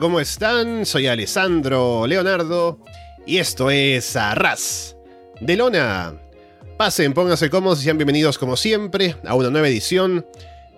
[0.00, 0.86] ¿cómo están?
[0.86, 2.82] Soy Alessandro Leonardo
[3.26, 4.96] y esto es Arras
[5.42, 6.18] de Lona.
[6.78, 10.26] Pasen, pónganse cómodos y sean bienvenidos como siempre a una nueva edición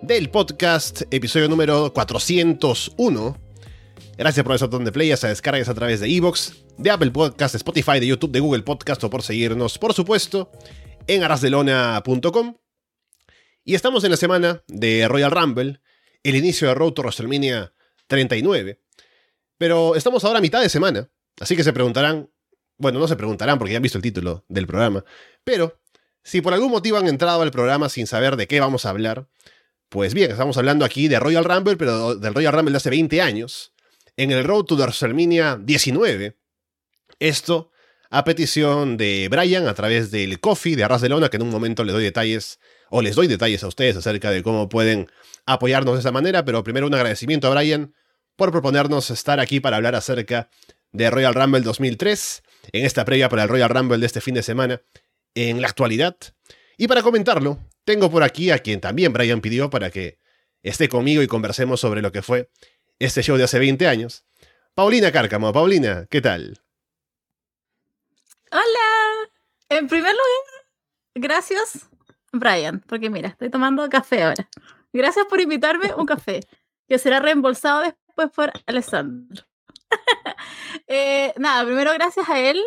[0.01, 3.37] del podcast, episodio número 401.
[4.17, 7.53] Gracias por ese botón de play, a descargas a través de Evox, de Apple Podcast,
[7.53, 10.51] de Spotify, de YouTube, de Google Podcast o por seguirnos, por supuesto,
[11.07, 12.57] en arrasdelona.com.
[13.63, 15.79] Y estamos en la semana de Royal Rumble,
[16.23, 17.73] el inicio de Road to WrestleMania
[18.07, 18.82] 39.
[19.63, 22.29] Pero estamos ahora a mitad de semana, así que se preguntarán,
[22.77, 25.05] bueno, no se preguntarán porque ya han visto el título del programa,
[25.45, 25.79] pero
[26.21, 29.29] si por algún motivo han entrado al programa sin saber de qué vamos a hablar,
[29.87, 33.21] pues bien, estamos hablando aquí de Royal Rumble, pero del Royal Rumble de hace 20
[33.21, 33.71] años,
[34.17, 36.37] en el Road to WrestleMania 19.
[37.19, 37.71] Esto
[38.09, 41.51] a petición de Brian a través del coffee de Arras de Lona, que en un
[41.51, 45.07] momento le doy detalles, o les doy detalles a ustedes acerca de cómo pueden
[45.45, 47.93] apoyarnos de esa manera, pero primero un agradecimiento a Brian
[48.35, 50.49] por proponernos estar aquí para hablar acerca
[50.91, 54.43] de Royal Rumble 2003, en esta previa para el Royal Rumble de este fin de
[54.43, 54.81] semana,
[55.35, 56.15] en la actualidad.
[56.77, 60.17] Y para comentarlo, tengo por aquí a quien también Brian pidió para que
[60.61, 62.49] esté conmigo y conversemos sobre lo que fue
[62.99, 64.25] este show de hace 20 años.
[64.73, 65.51] Paulina Cárcamo.
[65.51, 66.61] Paulina, ¿qué tal?
[68.51, 69.29] Hola.
[69.69, 70.65] En primer lugar,
[71.15, 71.89] gracias,
[72.31, 74.47] Brian, porque mira, estoy tomando café ahora.
[74.91, 76.41] Gracias por invitarme un café,
[76.87, 77.83] que será reembolsado
[78.15, 79.43] después por Alessandro.
[80.87, 82.59] Eh, nada, primero gracias a él.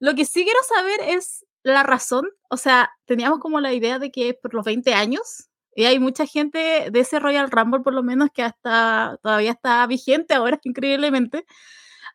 [0.00, 2.28] Lo que sí quiero saber es la razón.
[2.50, 6.26] O sea, teníamos como la idea de que por los 20 años, y hay mucha
[6.26, 11.46] gente de ese Royal Rumble por lo menos que hasta todavía está vigente ahora, increíblemente.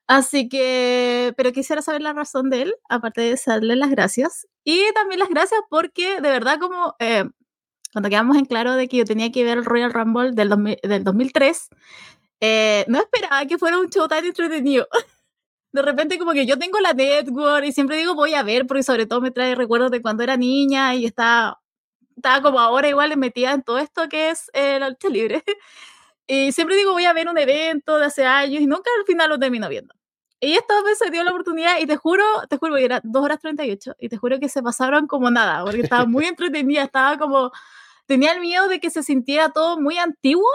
[0.07, 4.47] Así que, pero quisiera saber la razón de él, aparte de darle las gracias.
[4.63, 7.25] Y también las gracias porque de verdad como eh,
[7.94, 11.03] cuando quedamos en claro de que yo tenía que ver el Royal Rumble del, del
[11.03, 11.69] 2003,
[12.39, 14.87] eh, no esperaba que fuera un show tan entretenido.
[15.71, 18.83] De repente como que yo tengo la network y siempre digo voy a ver porque
[18.83, 21.61] sobre todo me trae recuerdos de cuando era niña y estaba,
[22.15, 25.43] estaba como ahora igual metida en todo esto que es el la lucha libre.
[26.29, 29.29] Y siempre digo voy a ver un evento de hace años y nunca al final
[29.29, 29.93] lo termino viendo.
[30.39, 33.39] Y esta vez se dio la oportunidad y te juro, te juro, era 2 horas
[33.39, 37.51] 38 y te juro que se pasaron como nada, porque estaba muy entretenida, estaba como,
[38.05, 40.49] tenía el miedo de que se sintiera todo muy antiguo,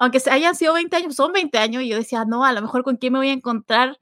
[0.00, 2.82] aunque hayan sido 20 años, son 20 años, y yo decía, no, a lo mejor
[2.82, 3.98] con quién me voy a encontrar.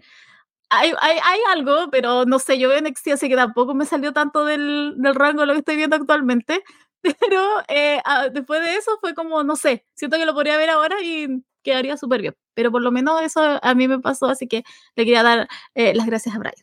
[0.70, 4.44] Hay, hay, algo, pero no sé, yo veo NXT, así que tampoco me salió tanto
[4.44, 6.62] del, del rango de lo que estoy viendo actualmente,
[7.02, 8.00] pero eh,
[8.32, 11.96] después de eso fue como, no sé, siento que lo podría ver ahora y quedaría
[11.96, 12.36] súper bien.
[12.54, 14.62] Pero por lo menos eso a mí me pasó, así que
[14.94, 16.54] le quería dar eh, las gracias a Brian.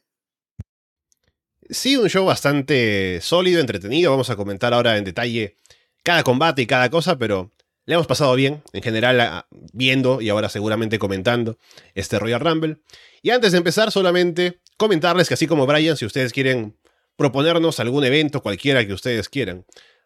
[1.69, 4.11] Sí, un show bastante sólido, entretenido.
[4.11, 5.57] Vamos a comentar ahora en detalle
[6.03, 7.51] cada combate y cada cosa, pero
[7.85, 11.57] le hemos pasado bien, en general, viendo y ahora seguramente comentando
[11.93, 12.77] este Royal Rumble.
[13.21, 16.75] Y antes de empezar, solamente comentarles que así como Brian, si ustedes quieren
[17.15, 19.65] proponernos algún evento, cualquiera que ustedes quieran,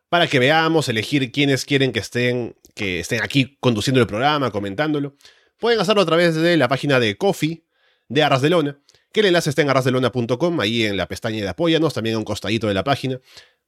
[0.09, 5.15] para que veamos, elegir quiénes quieren que estén, que estén aquí conduciendo el programa, comentándolo,
[5.59, 7.63] pueden hacerlo a través de la página de Coffee
[8.09, 8.79] de Arras de Lona,
[9.11, 12.25] que el enlace está en arrasdelona.com, ahí en la pestaña de apóyanos, también a un
[12.25, 13.19] costadito de la página,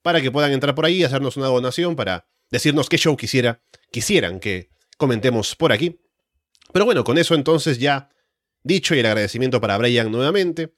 [0.01, 3.61] para que puedan entrar por ahí y hacernos una donación para decirnos qué show quisiera,
[3.91, 5.99] quisieran que comentemos por aquí.
[6.71, 8.09] Pero bueno, con eso entonces ya
[8.63, 10.73] dicho y el agradecimiento para Brian nuevamente,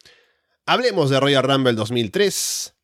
[0.66, 2.76] hablemos de Royal Rumble 2003,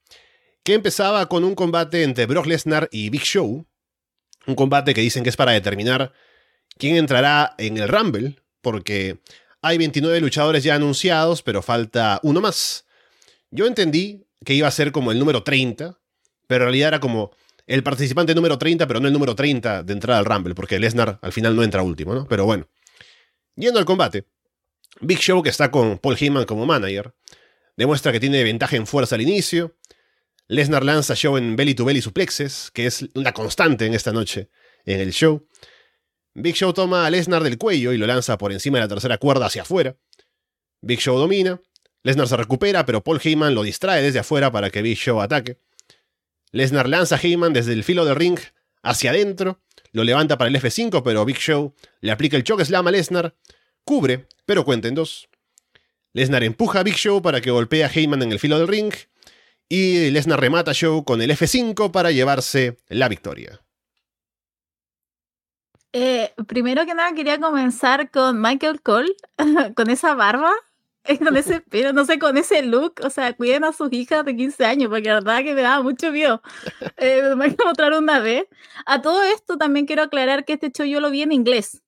[0.64, 3.66] que empezaba con un combate entre Brock Lesnar y Big Show,
[4.46, 6.12] un combate que dicen que es para determinar
[6.78, 9.20] quién entrará en el Rumble, porque
[9.62, 12.86] hay 29 luchadores ya anunciados, pero falta uno más.
[13.52, 16.00] Yo entendí que iba a ser como el número 30,
[16.48, 17.32] pero en realidad era como
[17.70, 21.20] el participante número 30, pero no el número 30 de entrada al Rumble, porque Lesnar
[21.22, 22.28] al final no entra último, ¿no?
[22.28, 22.68] Pero bueno.
[23.56, 24.26] Yendo al combate,
[25.02, 27.14] Big Show, que está con Paul Heyman como manager,
[27.78, 29.78] demuestra que tiene ventaja en fuerza al inicio.
[30.48, 34.50] Lesnar lanza Show en belly to belly suplexes, que es una constante en esta noche
[34.86, 35.48] en el show.
[36.34, 39.20] Big Show toma a Lesnar del cuello y lo lanza por encima de la tercera
[39.20, 39.96] cuerda hacia afuera.
[40.82, 41.62] Big Show domina.
[42.02, 45.60] Lesnar se recupera, pero Paul Heyman lo distrae desde afuera para que Big Show ataque.
[46.52, 48.40] Lesnar lanza a Heyman desde el filo del ring
[48.82, 49.60] hacia adentro.
[49.92, 53.36] Lo levanta para el F5, pero Big Show le aplica el choke slam a Lesnar.
[53.84, 55.30] Cubre, pero cuenta en dos.
[56.14, 58.94] Lesnar empuja a Big Show para que golpee a Heyman en el filo del ring.
[59.68, 63.62] Y Lesnar remata a Show con el F5 para llevarse la victoria.
[65.92, 69.16] Eh, primero que nada quería comenzar con Michael Cole,
[69.76, 70.52] con esa barba,
[71.20, 74.36] con ese pelo, no sé, con ese look, o sea, cuiden a sus hijas de
[74.36, 76.42] 15 años, porque la verdad que me daba mucho miedo.
[77.02, 78.44] Eh, me voy a mostrar una vez.
[78.86, 81.82] A todo esto también quiero aclarar que este show yo lo vi en inglés,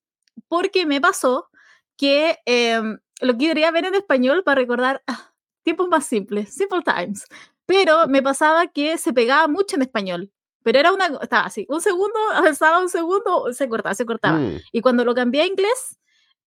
[0.48, 1.50] porque me pasó
[1.98, 7.26] que em, lo quería ver en español para recordar ah, tiempos más simples, simple times.
[7.66, 10.32] Pero me pasaba que se pegaba mucho en español.
[10.64, 14.40] Pero era una, estaba así, un segundo, avanzaba un segundo, se cortaba, se cortaba.
[14.40, 14.60] Mm.
[14.72, 15.98] Y cuando lo cambié a inglés,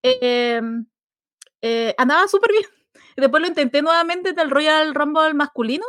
[0.02, 0.86] em,
[1.66, 2.64] eh, andaba súper bien.
[3.16, 5.86] Después lo intenté nuevamente del Royal Rumble masculino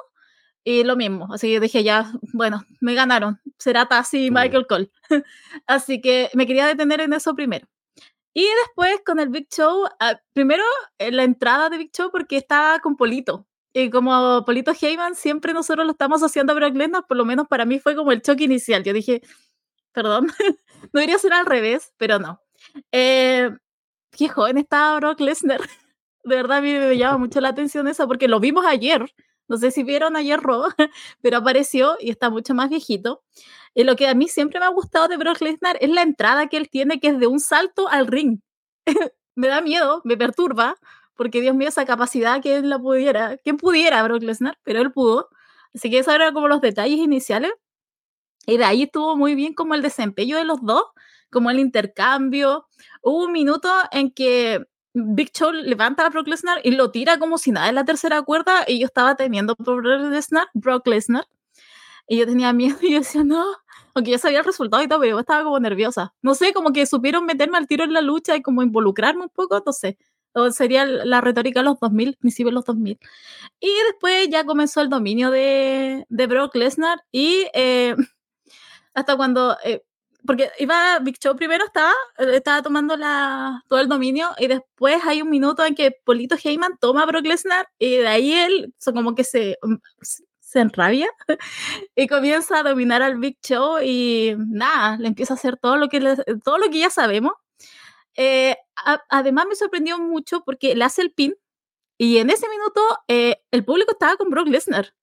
[0.63, 1.27] y lo mismo.
[1.33, 3.41] Así que dije, ya, bueno, me ganaron.
[3.59, 4.31] Será Tassi y.
[4.31, 4.89] Michael Cole.
[5.67, 7.67] así que me quería detener en eso primero.
[8.33, 10.63] Y después con el Big Show, ah, primero
[10.97, 13.45] en la entrada de Big Show porque estaba con Polito.
[13.73, 17.47] Y como Polito Heyman, siempre nosotros lo estamos haciendo a Brock Lesnar, por lo menos
[17.49, 18.83] para mí fue como el choque inicial.
[18.83, 19.21] Yo dije,
[19.91, 20.27] perdón,
[20.93, 22.41] no iría a ser al revés, pero no.
[22.93, 23.51] Eh,
[24.15, 25.61] qué joven estaba Brock Lesnar.
[26.23, 29.13] De verdad, a mí me llama mucho la atención eso porque lo vimos ayer.
[29.47, 30.69] No sé si vieron ayer Raw,
[31.21, 33.23] pero apareció y está mucho más viejito.
[33.75, 36.47] Y lo que a mí siempre me ha gustado de Brock Lesnar es la entrada
[36.47, 38.39] que él tiene, que es de un salto al ring.
[39.35, 40.77] me da miedo, me perturba,
[41.15, 44.91] porque Dios mío, esa capacidad que él la pudiera, que pudiera Brock Lesnar, pero él
[44.91, 45.29] pudo.
[45.75, 47.51] Así que esos eran como los detalles iniciales.
[48.47, 50.83] Y de ahí estuvo muy bien como el desempeño de los dos,
[51.35, 52.65] como el intercambio.
[53.01, 57.37] Hubo un minuto en que Big Show levanta a Brock Lesnar y lo tira como
[57.37, 61.27] si nada en la tercera cuerda y yo estaba temiendo por Brock Lesnar, Brock Lesnar.
[62.07, 63.43] Y yo tenía miedo y yo decía, no,
[63.93, 66.13] aunque ya sabía el resultado y todo, pero yo estaba como nerviosa.
[66.21, 69.29] No sé, como que supieron meterme al tiro en la lucha y como involucrarme un
[69.29, 69.97] poco, no sé.
[70.33, 72.97] O sería la retórica de los 2000, principios de los 2000.
[73.59, 77.95] Y después ya comenzó el dominio de, de Brock Lesnar y eh,
[78.93, 79.57] hasta cuando...
[79.65, 79.83] Eh,
[80.25, 85.21] porque iba Big Show primero estaba, estaba tomando la, todo el dominio y después hay
[85.21, 88.93] un minuto en que Polito Heyman toma a Brock Lesnar y de ahí él so,
[88.93, 89.57] como que se,
[90.55, 91.09] se enrabia
[91.95, 95.89] y comienza a dominar al Big Show y nada, le empieza a hacer todo lo
[95.89, 97.33] que, le, todo lo que ya sabemos.
[98.15, 98.55] Eh,
[99.09, 101.35] además me sorprendió mucho porque le hace el pin
[101.97, 104.93] y en ese minuto eh, el público estaba con Brock Lesnar.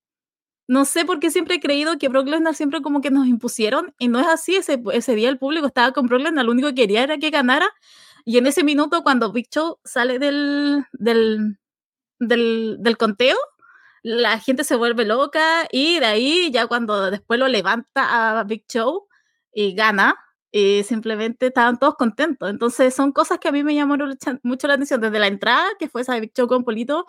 [0.73, 3.95] No sé por qué siempre he creído que Brock Lesnar siempre como que nos impusieron
[3.99, 4.57] y no es así.
[4.57, 7.29] Ese, ese día el público estaba con Brock Lesnar, lo único que quería era que
[7.29, 7.69] ganara.
[8.25, 11.59] Y en ese minuto, cuando Big Show sale del, del,
[12.19, 13.37] del, conteo,
[14.03, 18.65] la gente se vuelve loca y de ahí ya cuando después lo levanta a Big
[18.67, 19.09] Show
[19.53, 20.17] y gana,
[20.51, 22.49] y simplemente estaban todos contentos.
[22.49, 25.91] Entonces son cosas que a mí me llamaron mucho la atención desde la entrada, que
[25.91, 27.05] fue esa Big Show con Polito,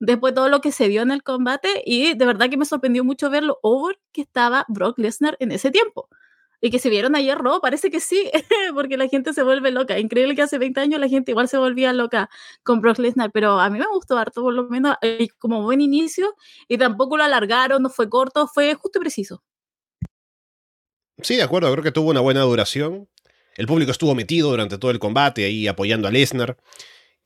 [0.00, 3.04] después todo lo que se dio en el combate y de verdad que me sorprendió
[3.04, 6.08] mucho ver lo over que estaba Brock Lesnar en ese tiempo.
[6.60, 8.28] Y que se vieron ayer Raw, parece que sí,
[8.74, 9.96] porque la gente se vuelve loca.
[9.98, 12.28] Increíble que hace 20 años la gente igual se volvía loca
[12.64, 14.96] con Brock Lesnar, pero a mí me gustó harto por lo menos
[15.38, 16.34] como buen inicio
[16.66, 19.42] y tampoco lo alargaron, no fue corto, fue justo y preciso.
[21.22, 23.08] Sí, de acuerdo, creo que tuvo una buena duración.
[23.56, 26.56] El público estuvo metido durante todo el combate ahí apoyando a Lesnar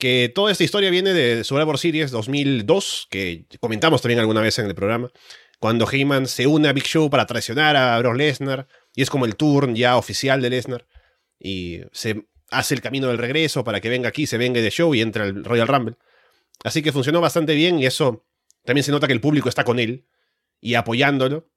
[0.02, 4.66] que toda esta historia viene de Survivor Series 2002, que comentamos también alguna vez en
[4.66, 5.12] el programa,
[5.61, 8.66] cuando Heyman se une a Big Show para traicionar a Brock Lesnar,
[8.97, 10.88] y es como el turn ya oficial de Lesnar,
[11.38, 14.92] y se hace el camino del regreso para que venga aquí, se venga de show
[14.92, 15.94] y entre al Royal Rumble.
[16.64, 18.26] Así que funcionó bastante bien y eso
[18.64, 20.04] también se nota que el público está con él
[20.61, 21.49] y apoyándolo.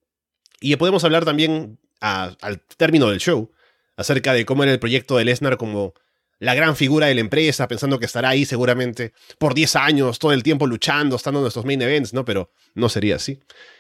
[0.62, 3.52] Y podemos hablar también al término del show
[3.98, 5.96] acerca de cómo era el proyecto de Lesnar como
[6.40, 10.34] la gran figura de la empresa, pensando que estará ahí seguramente por 10 años, todo
[10.34, 12.26] el tiempo luchando, estando en nuestros main events, ¿no?
[12.26, 13.40] Pero no sería así.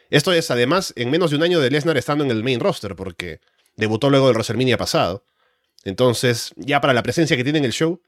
[0.09, 2.95] Esto es además en menos de un año de Lesnar estando en el main roster,
[2.95, 3.39] porque
[3.75, 5.25] debutó luego del WrestleMania pasado.
[5.83, 8.01] Entonces, ya para la presencia que tiene en el show,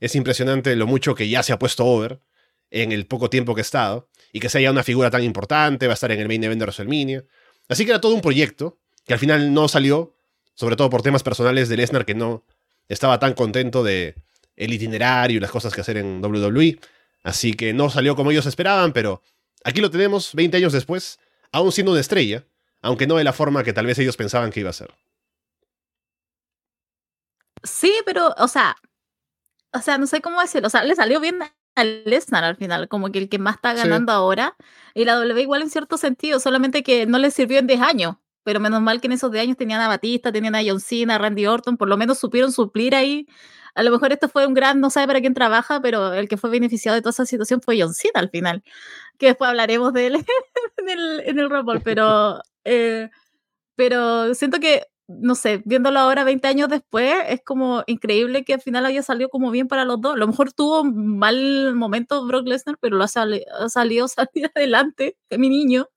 [0.00, 2.20] es impresionante lo mucho que ya se ha puesto over
[2.70, 5.86] en el poco tiempo que ha estado, y que sea ya una figura tan importante,
[5.86, 7.24] va a estar en el main event de WrestleMania.
[7.68, 10.16] Así que era todo un proyecto, que al final no salió,
[10.54, 12.44] sobre todo por temas personales de Lesnar que no
[12.88, 14.14] estaba tan contento de
[14.56, 16.78] el itinerario y las cosas que hacer en WWE.
[17.22, 19.22] Así que no salió como ellos esperaban, pero
[19.64, 21.18] aquí lo tenemos 20 años después,
[21.52, 22.44] aún siendo una estrella,
[22.80, 24.92] aunque no de la forma que tal vez ellos pensaban que iba a ser.
[27.62, 28.76] Sí, pero, o sea,
[29.72, 31.38] o sea, no sé cómo decirlo, o sea, le salió bien
[31.74, 34.16] a Lesnar al final, como que el que más está ganando sí.
[34.16, 34.56] ahora,
[34.94, 38.16] y la W igual en cierto sentido, solamente que no le sirvió en 10 años,
[38.44, 41.16] pero menos mal que en esos 10 años tenían a Batista, tenían a John Cena,
[41.16, 43.26] a Randy Orton, por lo menos supieron suplir ahí.
[43.74, 46.36] A lo mejor esto fue un gran, no sabe para quién trabaja, pero el que
[46.36, 48.62] fue beneficiado de toda esa situación fue John Cena al final,
[49.18, 50.16] que después hablaremos de él
[50.76, 53.08] en el, en pero, eh,
[53.76, 58.60] pero siento que, no sé, viéndolo ahora 20 años después, es como increíble que al
[58.60, 60.14] final haya salido como bien para los dos.
[60.14, 64.50] A lo mejor tuvo un mal momento Brock Lesnar, pero lo ha, ha salido, salido
[64.54, 65.88] adelante, que mi niño,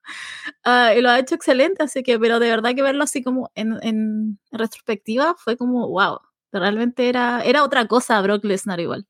[0.63, 3.51] ah, y lo ha hecho excelente, así que, pero de verdad que verlo así como
[3.55, 6.19] en, en retrospectiva fue como, wow,
[6.51, 9.07] realmente era, era otra cosa Brock Lesnar igual.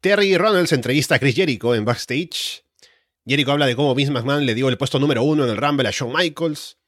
[0.00, 2.64] Terry Ronalds entrevista a Chris Jericho en backstage
[3.28, 5.86] Jericho habla de cómo Vince McMahon le dio el puesto número uno en el Rumble
[5.86, 6.78] a Shawn Michaels.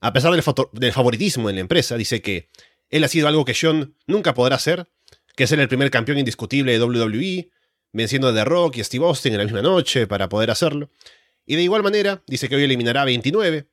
[0.00, 2.48] A pesar del, favoritismo en la empresa, dice que
[2.88, 4.88] él ha sido algo que Shawn nunca podrá hacer,
[5.36, 7.50] que es ser el primer campeón indiscutible de WWE,
[7.92, 10.90] venciendo a The Rock y Steve Austin en la misma noche para poder hacerlo.
[11.44, 13.68] Y de igual manera, dice que hoy eliminará a 29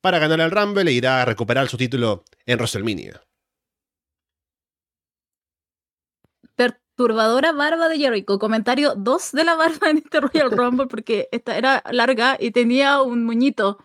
[0.00, 3.20] para ganar el Rumble e irá a recuperar su título en WrestleMania.
[6.98, 8.40] Perturbadora barba de Jericho.
[8.40, 13.02] Comentario 2 de la barba en este Royal Rumble porque esta era larga y tenía
[13.02, 13.78] un muñito.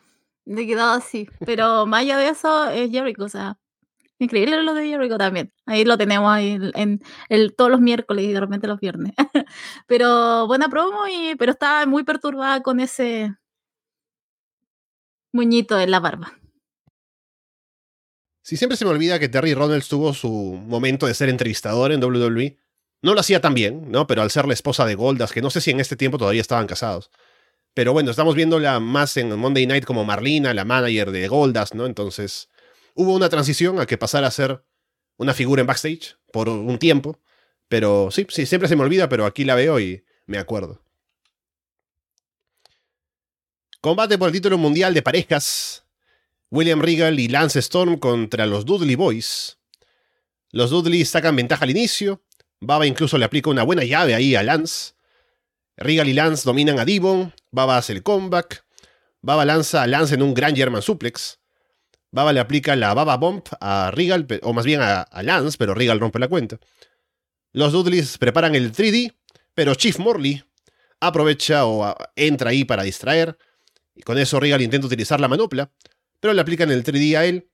[0.46, 1.30] Le quedaba así.
[1.46, 3.26] Pero más allá de eso, es Jericho.
[3.26, 3.60] O sea,
[4.18, 5.54] increíble lo de Jericho también.
[5.68, 9.14] Ahí lo tenemos ahí en, el, todos los miércoles y de repente los viernes.
[9.88, 13.36] pero buena promo, y, pero estaba muy perturbada con ese
[15.32, 16.34] muñito en la barba.
[18.42, 20.30] Sí, siempre se me olvida que Terry Ronalds tuvo su
[20.66, 22.63] momento de ser entrevistador en WWE.
[23.04, 24.08] No lo hacía tan bien, ¿no?
[24.08, 26.40] Pero al ser la esposa de Goldas, que no sé si en este tiempo todavía
[26.40, 27.12] estaban casados.
[27.74, 31.86] Pero bueno, estamos viéndola más en Monday Night como Marlina, la manager de Goldas, ¿no?
[31.86, 32.48] Entonces,
[32.96, 34.64] hubo una transición a que pasara a ser
[35.18, 37.20] una figura en backstage por un tiempo.
[37.68, 40.82] Pero sí, sí, siempre se me olvida, pero aquí la veo y me acuerdo.
[43.82, 45.84] Combate por el título mundial de parejas.
[46.50, 49.58] William Regal y Lance Storm contra los Dudley Boys.
[50.52, 52.22] Los Dudley sacan ventaja al inicio.
[52.64, 54.94] Baba incluso le aplica una buena llave ahí a Lance.
[55.76, 57.34] Regal y Lance dominan a Devon.
[57.52, 58.66] Baba hace el comeback.
[59.22, 61.40] Baba lanza a Lance en un gran German suplex.
[62.12, 66.00] Baba le aplica la Baba Bomb a Regal, o más bien a, Lance, pero Regal
[66.00, 66.60] rompe la cuenta.
[67.52, 69.14] Los Dudleys preparan el 3D,
[69.54, 70.44] pero Chief Morley
[71.00, 73.38] aprovecha o entra ahí para distraer.
[73.96, 75.72] Y con eso Regal intenta utilizar la manopla,
[76.20, 77.50] pero le aplican el 3D a él.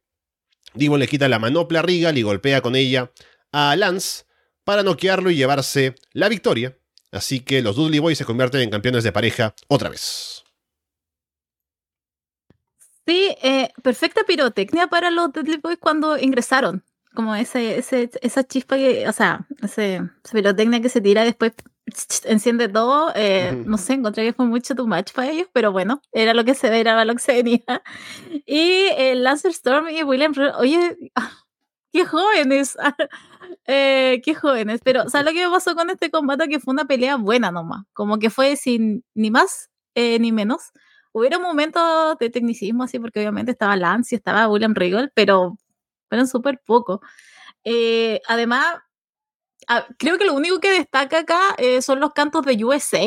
[0.76, 3.12] Divo le quita la manopla a Regal y golpea con ella
[3.52, 4.26] a Lance
[4.64, 6.78] para noquearlo y llevarse la victoria.
[7.12, 10.44] Así que los Dudley Boys se convierten en campeones de pareja otra vez.
[13.08, 16.84] Sí, eh, perfecta pirotecnia para los Dudley Boys cuando ingresaron.
[17.16, 21.54] Como ese, ese, esa chispa que, o sea, ese, esa pirotecnia que se tira después
[22.26, 23.12] enciende todo.
[23.16, 26.46] Eh, no sé, encontré que fue mucho too much para ellos, pero bueno, era lo
[26.46, 27.64] que se era lo que se venía.
[28.46, 30.98] Y eh, Lancer Storm y William, oye,
[31.92, 32.78] qué jóvenes,
[33.68, 34.82] eh, qué jóvenes.
[34.84, 36.48] Pero, ¿sabes lo que me pasó con este combate?
[36.50, 40.72] Que fue una pelea buena nomás, como que fue sin ni más ni menos.
[41.12, 45.58] Hubo momentos de tecnicismo así, porque obviamente estaba Lance y estaba William Regal, pero
[46.08, 47.02] fueron súper poco.
[48.28, 48.78] además,
[49.72, 53.06] Ah, creo que lo único que destaca acá eh, son los cantos de USA,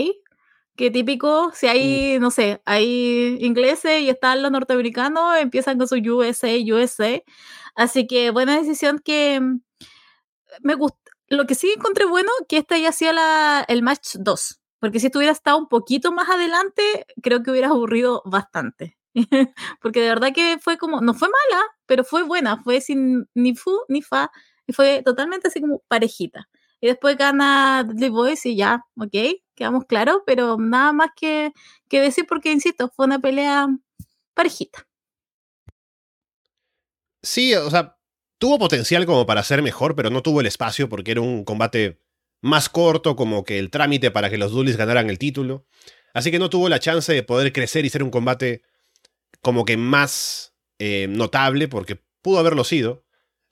[0.77, 5.97] que típico, si hay, no sé, hay ingleses y están los norteamericanos, empiezan con su
[5.97, 7.23] USA, USA.
[7.75, 9.61] Así que buena decisión que mm,
[10.63, 10.99] me gusta.
[11.29, 14.61] Lo que sí encontré bueno, que esta ya hacía el match 2.
[14.81, 16.83] Porque si estuviera estado un poquito más adelante,
[17.23, 18.99] creo que hubiera aburrido bastante.
[19.81, 23.55] porque de verdad que fue como, no fue mala, pero fue buena, fue sin ni
[23.55, 24.31] fu ni fa,
[24.67, 26.49] y fue totalmente así como parejita.
[26.83, 29.15] Y después gana The Voice y ya, ok,
[29.55, 31.53] quedamos claros, pero nada más que,
[31.89, 33.69] decir porque, insisto, fue una pelea
[34.35, 34.89] parejita.
[37.23, 37.97] Sí, o sea,
[38.37, 42.01] tuvo potencial como para ser mejor, pero no tuvo el espacio porque era un combate
[42.41, 45.65] más corto, como que el trámite para que los Dudleys ganaran el título.
[46.15, 48.63] Así que no tuvo la chance de poder crecer y ser un combate
[49.41, 53.02] como que más eh, notable, porque pudo haberlo sido.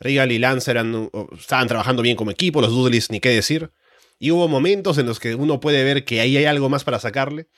[0.01, 3.71] Regal y Lance eran, estaban trabajando bien como equipo, los Dudleys ni qué decir.
[4.19, 6.99] Y hubo momentos en los que uno puede ver que ahí hay algo más para
[6.99, 7.49] sacarle,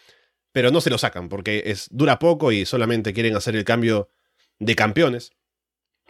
[0.53, 4.11] pero no se lo sacan porque es, dura poco y solamente quieren hacer el cambio
[4.59, 5.33] de campeones.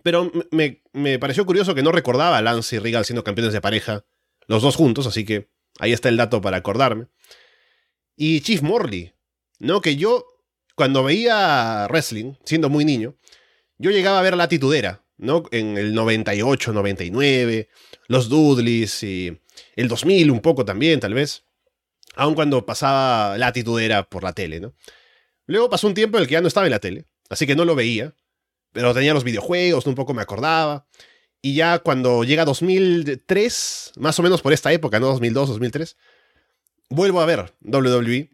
[0.03, 3.61] Pero me, me pareció curioso que no recordaba a Lance y Regal siendo campeones de
[3.61, 4.05] pareja,
[4.47, 5.49] los dos juntos, así que
[5.79, 7.07] ahí está el dato para acordarme.
[8.17, 9.15] Y Chief Morley,
[9.59, 9.81] ¿no?
[9.81, 10.27] Que yo,
[10.75, 13.17] cuando veía wrestling, siendo muy niño,
[13.79, 15.45] yo llegaba a ver la titudera, ¿no?
[15.52, 17.69] En el 98, 99,
[18.09, 19.41] los Dudleys y
[19.76, 21.45] el 2000 un poco también, tal vez.
[22.14, 24.75] Aun cuando pasaba la era por la tele, ¿no?
[25.47, 27.57] Luego pasó un tiempo en el que ya no estaba en la tele, así que
[27.57, 28.14] no lo veía,
[28.73, 30.87] pero tenía los videojuegos, un poco me acordaba.
[31.41, 35.07] Y ya cuando llega 2003, más o menos por esta época, ¿no?
[35.07, 35.97] 2002, 2003,
[36.91, 38.31] vuelvo a ver WWE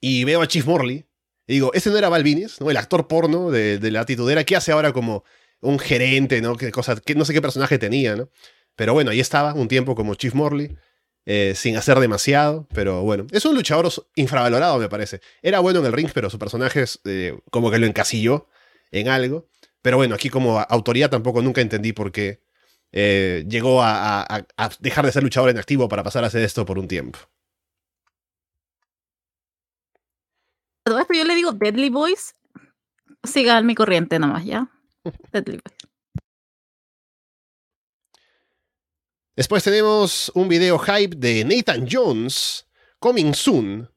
[0.00, 1.04] y veo a Chief Morley.
[1.46, 2.70] Y digo, ese no era Balvinis, ¿no?
[2.70, 5.24] El actor porno de, de la titudera, ¿qué hace ahora como
[5.60, 6.56] un gerente, ¿no?
[6.56, 8.30] Que cosa, que no sé qué personaje tenía, ¿no?
[8.76, 10.76] Pero bueno, ahí estaba un tiempo como Chief Morley,
[11.26, 15.20] eh, sin hacer demasiado, pero bueno, es un luchador infravalorado, me parece.
[15.42, 18.46] Era bueno en el ring, pero su personaje es, eh, como que lo encasilló
[18.92, 19.48] en algo.
[19.82, 22.40] Pero bueno, aquí como autoría tampoco nunca entendí por qué
[22.92, 24.46] eh, llegó a,
[24.80, 27.18] dejar de ser luchador en activo para pasar a hacer esto por un tiempo.
[30.82, 32.34] Todo yo le digo Deadly Boys,
[33.22, 34.70] sigan mi corriente nomás, ¿ya?
[39.36, 42.66] Después tenemos un video hype de Nathan Jones,
[42.98, 43.88] Coming Soon.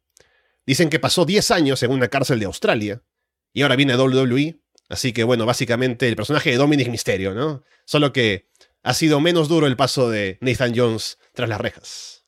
[0.65, 3.03] Dicen que pasó 10 años en una cárcel de Australia
[3.51, 4.61] y ahora viene a WWE.
[4.89, 7.63] Así que bueno, básicamente el personaje de Dominic Mysterio, ¿no?
[7.85, 8.49] Solo que
[8.83, 12.25] ha sido menos duro el paso de Nathan Jones tras las rejas.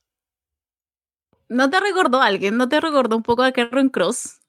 [1.50, 2.58] ¿No te recordó alguien?
[2.58, 4.40] ¿No te recordó un poco a Karen Cross?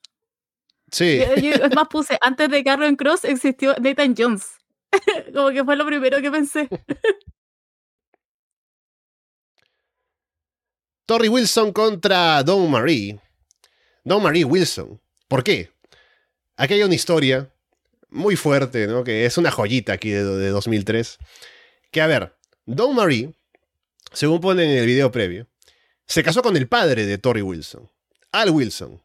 [0.94, 1.18] Sí.
[1.18, 4.46] es más, puse, antes de Karen Cross existió Nathan Jones.
[5.34, 6.68] Como que fue lo primero que pensé.
[11.06, 13.18] Tori Wilson contra Don Marie.
[14.04, 15.00] Don Marie Wilson.
[15.26, 15.72] ¿Por qué?
[16.56, 17.52] Aquí hay una historia
[18.08, 19.02] muy fuerte, ¿no?
[19.02, 21.18] Que es una joyita aquí de, de 2003.
[21.90, 22.36] Que a ver,
[22.66, 23.34] Don Marie,
[24.12, 25.48] según ponen en el video previo,
[26.06, 27.90] se casó con el padre de Tori Wilson,
[28.30, 29.02] Al Wilson.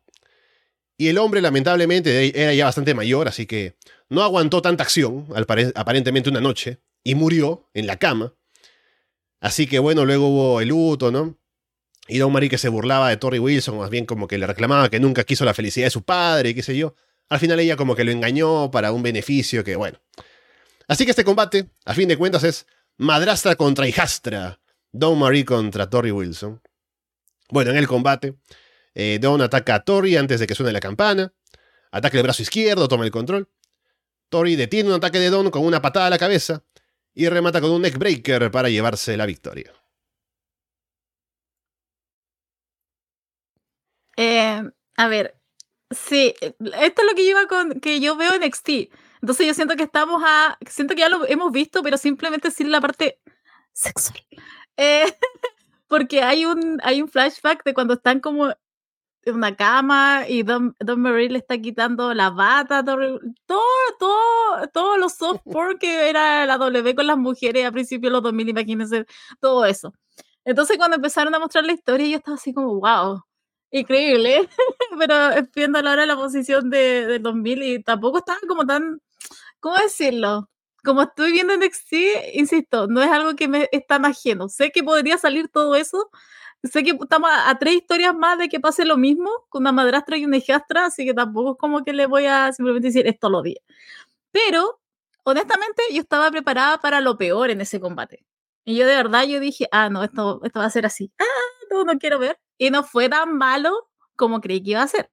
[1.00, 3.78] Y el hombre, lamentablemente, era ya bastante mayor, así que
[4.10, 5.28] no aguantó tanta acción,
[5.74, 8.36] aparentemente una noche, y murió en la cama.
[9.40, 11.40] Así que bueno, luego hubo el luto, ¿no?
[12.10, 14.90] Y Don Marie que se burlaba de Tori Wilson, más bien como que le reclamaba
[14.90, 16.96] que nunca quiso la felicidad de su padre, qué sé yo.
[17.30, 19.98] Al final ella como que lo engañó para un beneficio que, bueno.
[20.90, 24.60] Así que este combate, a fin de cuentas, es madrastra contra hijastra.
[24.92, 26.62] Don Marie contra Tori Wilson.
[27.50, 28.36] Bueno, en el combate,
[28.94, 31.34] eh, Don ataca a Tori antes de que suene la campana.
[31.92, 33.50] Ataca el brazo izquierdo, toma el control.
[34.30, 36.64] Tori detiene un ataque de Don con una patada a la cabeza
[37.14, 39.74] y remata con un neckbreaker para llevarse la victoria.
[44.18, 44.62] Eh,
[44.98, 45.40] a ver,
[45.90, 48.92] sí, esto es lo que yo, con, que yo veo en XT.
[49.22, 50.58] Entonces yo siento que estamos a...
[50.68, 53.20] Siento que ya lo hemos visto, pero simplemente sin la parte
[53.74, 54.20] sexual.
[54.78, 55.06] Eh,
[55.88, 58.54] porque hay un, hay un flashback de cuando están como
[59.34, 63.20] una cama y Don, Don Marie le está quitando la bata, todo,
[64.00, 65.42] todo, todo lo soft
[65.80, 69.06] que era la W con las mujeres a principios de los 2000, imagínense,
[69.40, 69.94] todo eso.
[70.46, 73.22] Entonces cuando empezaron a mostrar la historia yo estaba así como, wow,
[73.72, 74.50] increíble,
[75.00, 79.02] pero viendo ahora la posición de, del 2000 y tampoco estaba como tan,
[79.60, 80.50] ¿cómo decirlo?
[80.84, 81.94] como estoy viendo en NXT,
[82.34, 84.50] insisto, no es algo que me está ajeno.
[84.50, 86.10] Sé que podría salir todo eso.
[86.64, 90.18] Sé que estamos a, tres historias más de que pase lo mismo con una madrastra
[90.18, 93.30] y una hijastra, así que tampoco es como que le voy a simplemente decir esto
[93.30, 93.56] lo vi.
[94.32, 94.82] Pero,
[95.24, 98.26] honestamente, yo estaba preparada para lo peor en ese combate.
[98.66, 101.12] Y yo de verdad, yo dije, ah, no, esto, esto va a ser así.
[101.20, 101.26] Ah,
[101.72, 102.40] no, no quiero ver.
[102.58, 105.10] Y no fue tan malo como creí que iba a ser.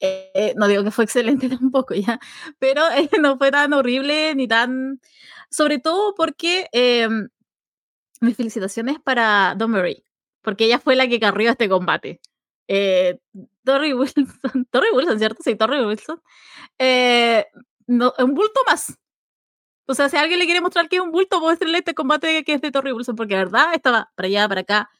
[0.00, 2.18] Eh, no digo que fue excelente tampoco, ya,
[2.58, 5.00] pero eh, no fue tan horrible ni tan.
[5.50, 7.08] Sobre todo porque eh,
[8.20, 10.04] mis felicitaciones para Don Marie,
[10.42, 12.20] porque ella fue la que carrió este combate.
[12.68, 13.18] Eh,
[13.64, 14.26] Torrey Wilson,
[14.70, 15.42] Torrey Wilson, ¿cierto?
[15.42, 16.22] Sí, Torrey Wilson.
[17.86, 18.96] no, un bulto más.
[19.86, 22.54] O sea, si alguien le quiere mostrar que es un bulto, muéstrenle este combate que
[22.54, 24.90] es de Torrey Wilson, porque verdad estaba para allá, para acá,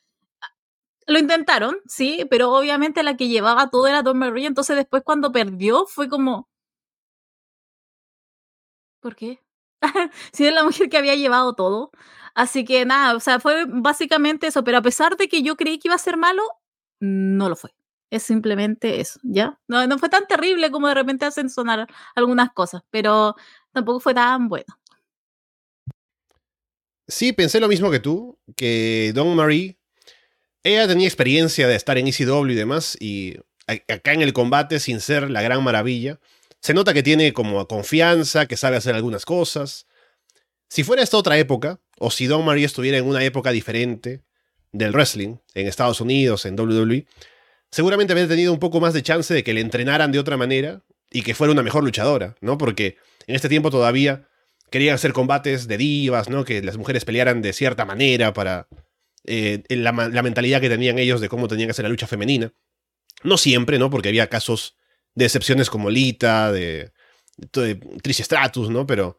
[1.07, 5.33] lo intentaron, sí, pero obviamente la que llevaba todo era Don Marie, entonces después cuando
[5.33, 6.49] perdió fue como...
[9.01, 9.41] ¿Por qué?
[10.33, 11.91] si es la mujer que había llevado todo.
[12.35, 15.79] Así que nada, o sea, fue básicamente eso, pero a pesar de que yo creí
[15.79, 16.43] que iba a ser malo,
[17.01, 17.71] no lo fue.
[18.11, 19.59] Es simplemente eso, ¿ya?
[19.69, 23.37] No, no fue tan terrible como de repente hacen sonar algunas cosas, pero
[23.73, 24.67] tampoco fue tan bueno.
[27.09, 29.81] Sí, pensé lo mismo que tú, que Don Marie
[30.63, 35.01] ella tenía experiencia de estar en ECW y demás, y acá en el combate, sin
[35.01, 36.21] ser la gran maravilla,
[36.61, 39.87] se nota que tiene como confianza, que sabe hacer algunas cosas.
[40.69, 44.23] Si fuera esta otra época, o si Don Marie estuviera en una época diferente
[44.73, 47.07] del wrestling, en Estados Unidos, en WWE,
[47.71, 50.83] seguramente habría tenido un poco más de chance de que le entrenaran de otra manera
[51.11, 52.57] y que fuera una mejor luchadora, ¿no?
[52.59, 52.97] Porque
[53.27, 54.29] en este tiempo todavía
[54.71, 56.45] querían hacer combates de divas, ¿no?
[56.45, 58.69] Que las mujeres pelearan de cierta manera para
[59.25, 62.53] eh, la, mentalidad que tenían ellos de cómo tenían que hacer la lucha femenina.
[63.23, 63.91] No siempre, ¿no?
[63.91, 64.77] Porque había casos
[65.15, 66.93] de excepciones como Lita, de,
[67.37, 68.87] de, Trish Stratus, ¿no?
[68.87, 69.19] Pero,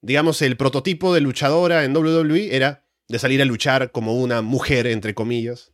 [0.00, 4.86] digamos, el prototipo de luchadora en WWE era de salir a luchar como una mujer,
[4.86, 5.72] entre comillas,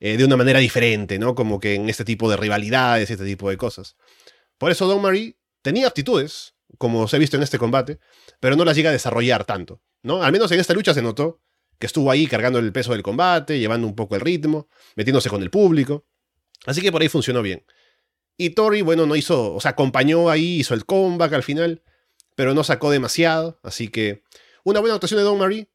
[0.00, 1.34] eh, de una manera diferente, ¿no?
[1.34, 3.96] Como que en este tipo de rivalidades, este tipo de cosas.
[4.58, 7.98] Por eso Don Marie tenía aptitudes, como se ha visto en este combate,
[8.40, 10.22] pero no las llega a desarrollar tanto, ¿no?
[10.22, 11.40] Al menos en esta lucha se notó
[11.78, 15.42] que estuvo ahí cargando el peso del combate, llevando un poco el ritmo, metiéndose con
[15.42, 16.06] el público.
[16.66, 17.64] Así que por ahí funcionó bien.
[18.36, 21.82] Y Tori, bueno, no hizo, o sea, acompañó ahí, hizo el comeback al final,
[22.34, 24.22] pero no sacó demasiado, así que
[24.64, 25.68] una buena actuación de Don Marie.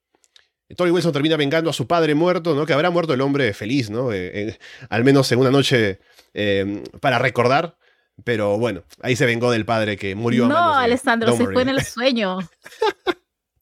[0.76, 2.65] Tori Wilson termina vengando a su padre muerto, ¿no?
[2.65, 4.13] Que habrá muerto el hombre feliz, ¿no?
[4.13, 6.00] Eh, eh, al menos en una noche
[6.34, 7.78] eh, para recordar.
[8.24, 10.48] Pero bueno, ahí se vengó del padre que murió.
[10.48, 11.80] No, a manos de Alessandro, Don se fue en Marie.
[11.80, 12.38] el sueño.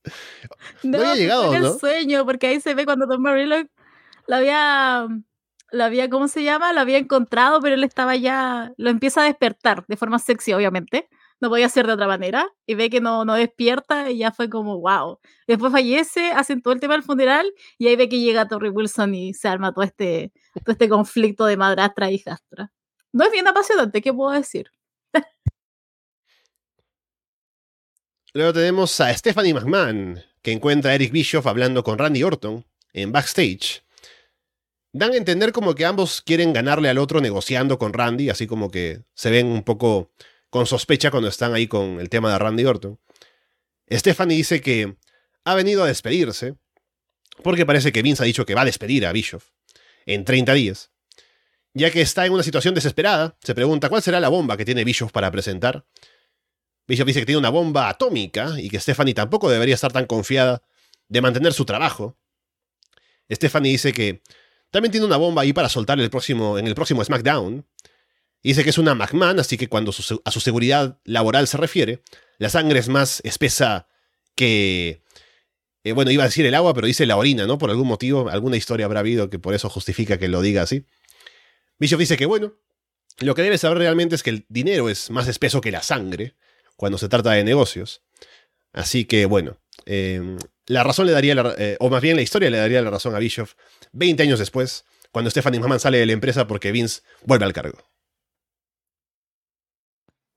[0.83, 1.73] No había se llegado, fue en ¿no?
[1.73, 3.67] el sueño, porque ahí se ve cuando Tom Marillo
[4.27, 5.07] lo había,
[5.71, 6.73] lo había, ¿cómo se llama?
[6.73, 11.09] Lo había encontrado, pero él estaba ya, lo empieza a despertar de forma sexy, obviamente.
[11.39, 12.47] No podía ser de otra manera.
[12.65, 15.19] Y ve que no, no despierta y ya fue como, wow.
[15.47, 19.13] Después fallece, hacen todo el tema del funeral y ahí ve que llega Torrey Wilson
[19.13, 20.31] y se arma todo este,
[20.63, 22.71] todo este conflicto de madrastra e hijastra.
[23.11, 24.71] No es bien apasionante, ¿qué puedo decir?
[28.33, 33.11] Luego tenemos a Stephanie McMahon, que encuentra a Eric Bischoff hablando con Randy Orton en
[33.11, 33.86] backstage.
[34.97, 38.71] Dan a entender como que ambos quieren ganarle al otro negociando con Randy, así como
[38.71, 40.11] que se ven un poco
[40.49, 42.99] con sospecha cuando están ahí con el tema de Randy Orton.
[43.91, 44.97] Stephanie dice que
[45.45, 46.55] ha venido a despedirse,
[47.43, 49.49] porque parece que Vince ha dicho que va a despedir a Bischoff
[50.07, 50.89] en 30 días.
[51.75, 54.83] Ya que está en una situación desesperada, se pregunta cuál será la bomba que tiene
[54.83, 55.85] Bischoff para presentar.
[56.87, 60.63] Bishop dice que tiene una bomba atómica y que Stephanie tampoco debería estar tan confiada
[61.07, 62.17] de mantener su trabajo.
[63.29, 64.23] Stephanie dice que
[64.77, 67.65] también tiene una bomba ahí para soltar el próximo, en el próximo SmackDown.
[68.43, 72.03] Dice que es una McMahon, así que cuando a su seguridad laboral se refiere,
[72.37, 73.87] la sangre es más espesa
[74.35, 75.01] que...
[75.83, 77.57] eh, bueno, iba a decir el agua, pero dice la orina, ¿no?
[77.57, 80.85] Por algún motivo, alguna historia habrá habido que por eso justifica que lo diga así.
[81.79, 82.53] Bishop dice que, bueno,
[83.17, 86.35] lo que debes saber realmente es que el dinero es más espeso que la sangre
[86.75, 88.03] cuando se trata de negocios.
[88.73, 90.37] Así que, bueno, eh,
[90.67, 93.19] la razón le daría, eh, o más bien la historia le daría la razón a
[93.19, 93.55] Bischoff
[93.93, 97.77] 20 años después, cuando Stephanie McMahon sale de la empresa porque Vince vuelve al cargo.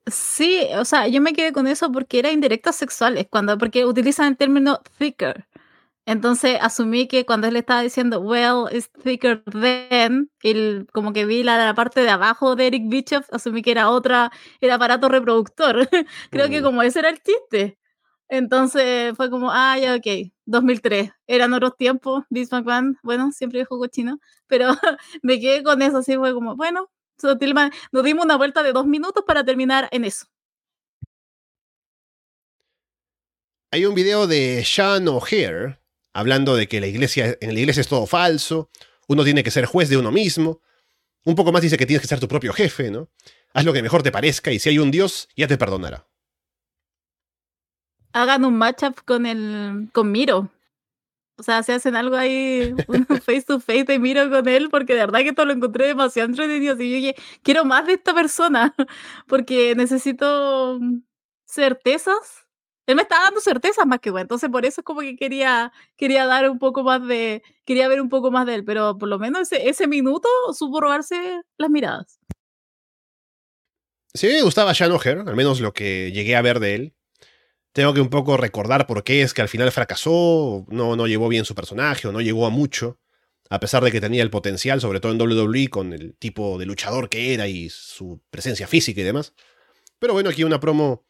[0.06, 4.28] Sí, o sea, yo me quedé con eso porque era indirectas sexuales, cuando, porque utilizan
[4.28, 5.46] el término thicker.
[6.06, 11.44] Entonces asumí que cuando él estaba diciendo, well, it's thicker than, el, como que vi
[11.44, 14.32] la, la parte de abajo de Eric Bischoff, asumí que era otra,
[14.62, 15.88] era aparato reproductor.
[16.32, 16.64] Creo que Mm.
[16.64, 17.79] como ese era el chiste.
[18.30, 23.76] Entonces fue como, ah, ya, ok, 2003, eran otros tiempos, Vince McMahon, bueno, siempre dijo
[23.78, 24.68] cochino, pero
[25.22, 26.88] me quedé con eso, así fue como, bueno,
[27.18, 30.26] so, Tillman- nos dimos una vuelta de dos minutos para terminar en eso.
[33.72, 35.80] Hay un video de Sean O'Hare
[36.12, 38.70] hablando de que la iglesia, en la iglesia es todo falso,
[39.08, 40.60] uno tiene que ser juez de uno mismo.
[41.24, 43.10] Un poco más dice que tienes que ser tu propio jefe, ¿no?
[43.54, 46.09] Haz lo que mejor te parezca y si hay un Dios, ya te perdonará.
[48.12, 50.50] Hagan un matchup con el con Miro.
[51.36, 54.92] O sea, se hacen algo ahí, un face to face de Miro con él, porque
[54.92, 56.74] de verdad que todo lo encontré demasiado entretenido.
[56.74, 58.74] Así yo dije, quiero más de esta persona,
[59.26, 60.78] porque necesito
[61.46, 62.46] certezas.
[62.86, 65.72] Él me está dando certezas más que bueno, entonces por eso es como que quería,
[65.96, 69.08] quería dar un poco más de, quería ver un poco más de él, pero por
[69.08, 72.18] lo menos ese, ese minuto supo robarse las miradas.
[74.12, 76.94] Sí me gustaba Sean O'Hare, al menos lo que llegué a ver de él.
[77.72, 81.28] Tengo que un poco recordar por qué es que al final fracasó, no, no llevó
[81.28, 82.98] bien su personaje o no llegó a mucho,
[83.48, 86.66] a pesar de que tenía el potencial, sobre todo en WWE, con el tipo de
[86.66, 89.34] luchador que era y su presencia física y demás.
[89.98, 91.04] Pero bueno, aquí una promo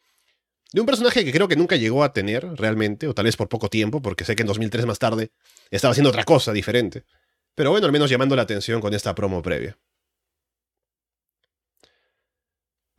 [0.71, 3.49] de un personaje que creo que nunca llegó a tener realmente, o tal vez por
[3.49, 5.31] poco tiempo, porque sé que en 2003 más tarde
[5.69, 7.05] estaba haciendo otra cosa diferente.
[7.55, 9.77] Pero bueno, al menos llamando la atención con esta promo previa.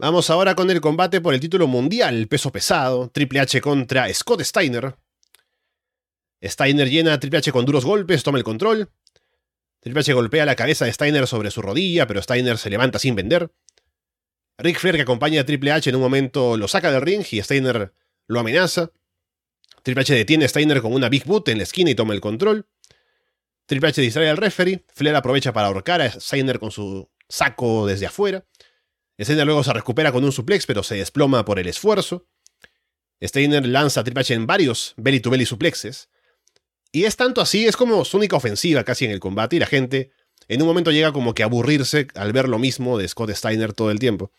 [0.02, 4.42] Vamos ahora con el combate por el título mundial peso pesado, Triple H contra Scott
[4.42, 4.96] Steiner.
[6.42, 8.90] Steiner llena Triple H con duros golpes, toma el control.
[9.78, 13.14] Triple H golpea la cabeza de Steiner sobre su rodilla, pero Steiner se levanta sin
[13.14, 13.52] vender.
[14.58, 17.40] Rick Flair, que acompaña a Triple H en un momento, lo saca del ring y
[17.40, 17.94] Steiner
[18.26, 18.90] lo amenaza.
[19.84, 22.20] Triple H detiene a Steiner con una Big Boot en la esquina y toma el
[22.20, 22.66] control.
[23.66, 24.84] Triple H distrae al referee.
[24.92, 28.44] Flair aprovecha para ahorcar a Steiner con su saco desde afuera.
[29.20, 32.26] Steiner luego se recupera con un suplex, pero se desploma por el esfuerzo.
[33.22, 36.08] Steiner lanza a Triple H en varios belly to belly suplexes.
[36.90, 39.66] Y es tanto así, es como su única ofensiva casi en el combate, y la
[39.66, 40.10] gente
[40.48, 43.72] en un momento llega como que a aburrirse al ver lo mismo de Scott Steiner
[43.72, 44.32] todo el tiempo.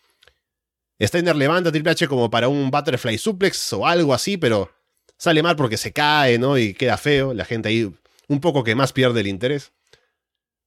[1.00, 4.70] Steiner levanta Triple H como para un butterfly suplex o algo así, pero
[5.16, 6.56] sale mal porque se cae, ¿no?
[6.56, 7.34] Y queda feo.
[7.34, 7.92] La gente ahí
[8.28, 9.72] un poco que más pierde el interés.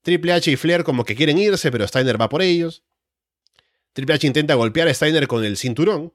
[0.02, 2.84] Triple H y Flair como que quieren irse, pero Steiner va por ellos.
[3.98, 6.14] Triple H intenta golpear a Steiner con el cinturón.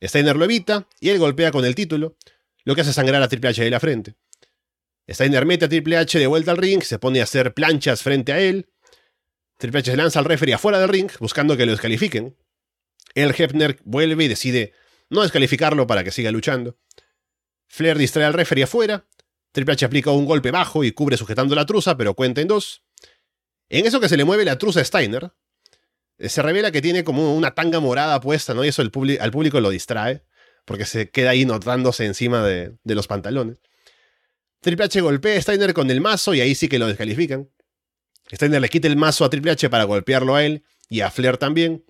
[0.00, 2.16] Steiner lo evita y él golpea con el título,
[2.62, 4.14] lo que hace sangrar a Triple H de la frente.
[5.10, 8.32] Steiner mete a Triple H de vuelta al ring, se pone a hacer planchas frente
[8.32, 8.70] a él.
[9.56, 12.36] Triple H se lanza al referee afuera del ring, buscando que lo descalifiquen.
[13.16, 14.72] El Hebner vuelve y decide
[15.10, 16.78] no descalificarlo para que siga luchando.
[17.66, 19.08] Flair distrae al referee afuera.
[19.50, 22.84] Triple H aplica un golpe bajo y cubre sujetando la truza, pero cuenta en dos.
[23.68, 25.32] En eso que se le mueve la truza a Steiner,
[26.18, 28.64] se revela que tiene como una tanga morada puesta, ¿no?
[28.64, 30.22] Y eso el al público lo distrae,
[30.64, 33.58] porque se queda ahí notándose encima de, los pantalones.
[34.60, 37.48] Triple H golpea a Steiner con el mazo y ahí sí que lo descalifican.
[38.32, 41.36] Steiner le quita el mazo a Triple H para golpearlo a él y a Flair
[41.36, 41.84] también.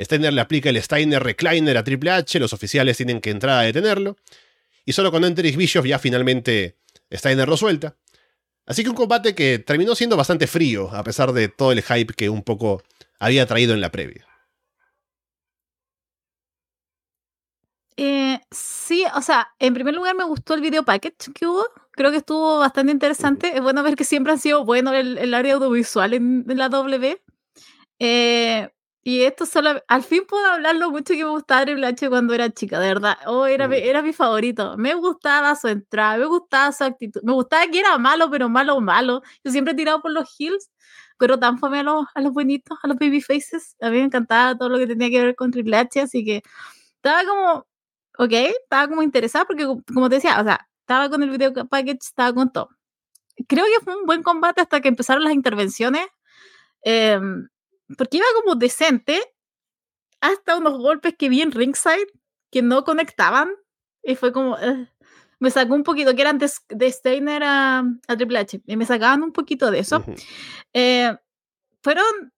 [0.00, 3.62] Steiner le aplica el Steiner Recliner a Triple H, los oficiales tienen que entrar a
[3.62, 4.16] detenerlo.
[4.84, 6.78] Y solo con Enterix Bischoff ya finalmente
[7.12, 7.96] Steiner lo suelta.
[8.64, 12.14] Así que un combate que terminó siendo bastante frío, a pesar de todo el hype
[12.14, 12.82] que un poco
[13.18, 14.26] había traído en la previa.
[18.00, 21.64] Eh, sí, o sea, en primer lugar me gustó el video package que hubo.
[21.90, 23.56] Creo que estuvo bastante interesante.
[23.56, 27.20] Es bueno ver que siempre ha sido bueno el, el área audiovisual en, la W.
[27.98, 28.70] Eh,
[29.08, 32.34] y esto solo, al fin puedo hablar lo mucho que me gustaba Triple H cuando
[32.34, 33.16] era chica, de verdad.
[33.24, 34.76] Oh, era, era mi favorito.
[34.76, 37.22] Me gustaba su entrada, me gustaba su actitud.
[37.22, 39.22] Me gustaba que era malo, pero malo, malo.
[39.42, 40.70] Yo siempre he tirado por los heels,
[41.16, 43.76] pero tan fome a los, a los buenitos, a los baby faces.
[43.80, 46.42] A mí me encantaba todo lo que tenía que ver con Triple H, así que
[46.96, 47.66] estaba como,
[48.18, 51.98] ok, estaba como interesada porque, como te decía, o sea, estaba con el video package,
[52.02, 52.68] estaba con todo.
[53.48, 56.06] Creo que fue un buen combate hasta que empezaron las intervenciones.
[56.84, 57.18] Eh,
[57.96, 59.20] porque iba como decente
[60.20, 62.08] hasta unos golpes que vi en ringside
[62.50, 63.48] que no conectaban
[64.02, 64.56] y fue como
[65.38, 68.86] me sacó un poquito que eran de, de Steiner a, a, Triple H y me
[68.86, 70.04] sacaban un poquito de eso.
[70.72, 71.16] Eh,
[71.82, 72.32] fueron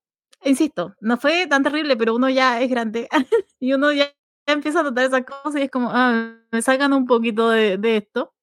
[0.45, 3.09] insisto no fue tan terrible pero uno ya es grande
[3.61, 4.15] y uno ya,
[4.47, 7.97] empieza a notar esas cosas y es como ah, me sacan un poquito de, de
[7.99, 8.35] esto.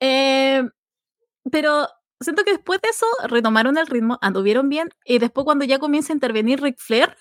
[0.00, 0.62] Eh,
[1.50, 1.88] pero
[2.20, 6.12] siento que después de eso retomaron el ritmo, anduvieron bien, y después cuando ya comienza
[6.12, 7.16] a intervenir Ric Flair,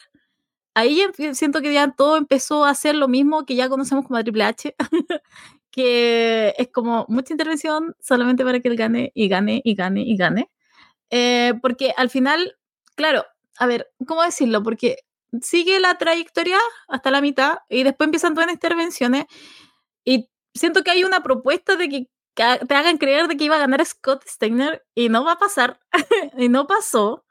[0.73, 1.01] ahí
[1.33, 4.75] siento que ya todo empezó a hacer lo mismo que ya conocemos como Triple H,
[5.71, 10.17] que es como mucha intervención solamente para que él gane y gane y gane y
[10.17, 10.49] gane.
[11.10, 12.57] Eh, porque al final,
[12.95, 13.25] claro,
[13.57, 14.63] a ver, ¿cómo decirlo?
[14.63, 14.97] Porque
[15.41, 16.57] sigue la trayectoria
[16.88, 19.25] hasta la mitad y después empiezan todas las intervenciones
[20.05, 22.07] y siento que hay una propuesta de que
[22.38, 25.80] te hagan creer de que iba a ganar Scott Steiner y no va a pasar.
[26.38, 27.26] y no pasó.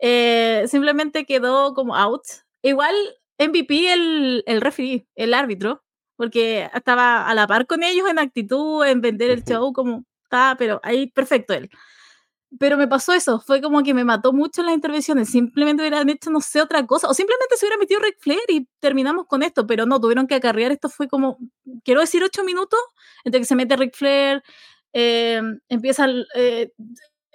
[0.00, 2.22] Eh, simplemente quedó como out.
[2.62, 2.94] Igual
[3.38, 5.84] MVP el, el referee, el árbitro,
[6.16, 10.56] porque estaba a la par con ellos en actitud, en vender el show, como estaba,
[10.56, 11.70] pero ahí perfecto él.
[12.58, 15.30] Pero me pasó eso, fue como que me mató mucho las intervenciones.
[15.30, 17.08] Simplemente hubieran hecho, no sé, otra cosa.
[17.08, 20.34] O simplemente se hubiera metido Ric Flair y terminamos con esto, pero no, tuvieron que
[20.34, 20.72] acarrear.
[20.72, 21.38] Esto fue como,
[21.84, 22.78] quiero decir, ocho minutos
[23.24, 24.42] entre que se mete Ric Flair,
[24.92, 26.72] eh, empieza, eh,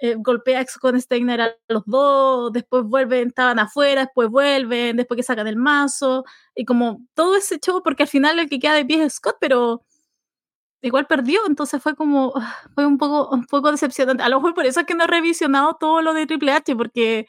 [0.00, 5.24] eh, golpea con Steiner a los dos, después vuelven, estaban afuera, después vuelven, después que
[5.24, 8.84] sacan el mazo, y como todo ese show, porque al final el que queda de
[8.84, 9.82] pie es Scott, pero
[10.82, 14.22] igual perdió, entonces fue como, ah, fue un poco, un poco decepcionante.
[14.22, 16.76] A lo mejor por eso es que no he revisionado todo lo de Triple H,
[16.76, 17.26] porque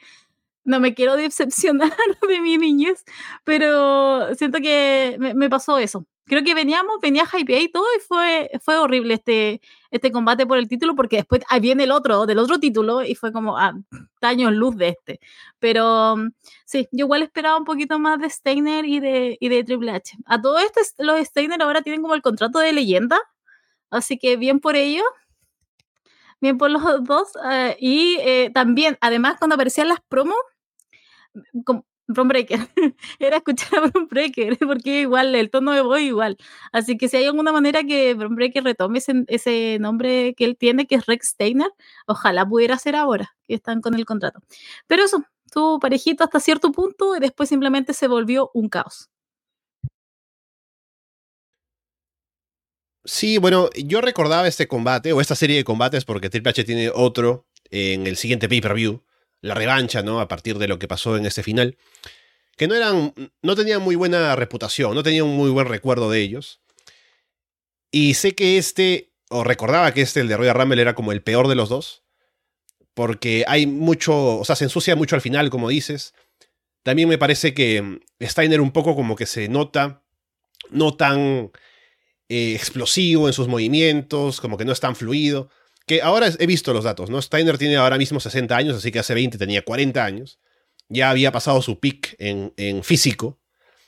[0.69, 1.91] no me quiero decepcionar
[2.29, 3.03] de mi niñez,
[3.43, 6.05] pero siento que me, pasó eso.
[6.25, 10.59] Creo que veníamos, venía hype y todo, y fue, fue horrible este, este combate por
[10.59, 13.73] el título, porque después ahí viene el otro, del otro título, y fue como, ah,
[14.21, 15.19] en luz de este.
[15.57, 16.17] Pero
[16.65, 20.17] sí, yo igual esperaba un poquito más de Steiner y de, y de Triple H.
[20.25, 23.19] A todo esto, los Steiner ahora tienen como el contrato de leyenda,
[23.89, 25.03] Así que bien por ello.
[26.41, 27.29] Bien por los dos.
[27.51, 30.37] Eh, y eh, también, además, cuando aparecían las promos,
[32.15, 32.59] con Breaker,
[33.19, 36.37] era escuchar a Breaker, porque igual el tono de voz igual.
[36.71, 40.87] Así que si hay alguna manera que Bron Breaker retome ese, nombre que él tiene,
[40.87, 41.71] que es Rex Steiner,
[42.07, 44.39] ojalá pudiera ser ahora, que están con el contrato.
[44.87, 49.09] Pero eso, tuvo parejito hasta cierto punto y después simplemente se volvió un caos.
[53.09, 56.91] Sí, bueno, yo recordaba este combate o esta serie de combates porque Triple H tiene
[56.93, 59.03] otro en el siguiente pay-per-view,
[59.41, 60.19] la revancha, ¿no?
[60.19, 61.75] A partir de lo que pasó en ese final,
[62.55, 66.21] que no eran, no tenían muy buena reputación, no tenía un muy buen recuerdo de
[66.21, 66.61] ellos.
[67.89, 71.23] Y sé que este, o recordaba que este, el de Royal Rumble, era como el
[71.23, 72.03] peor de los dos,
[72.93, 76.13] porque hay mucho, o sea, se ensucia mucho al final, como dices.
[76.83, 80.03] También me parece que Steiner un poco como que se nota
[80.69, 81.51] no tan
[82.29, 85.49] eh, explosivo en sus movimientos, como que no es tan fluido.
[85.85, 87.21] Que ahora he visto los datos, ¿no?
[87.21, 90.39] Steiner tiene ahora mismo 60 años, así que hace 20 tenía 40 años.
[90.87, 93.39] Ya había pasado su pick en, en físico,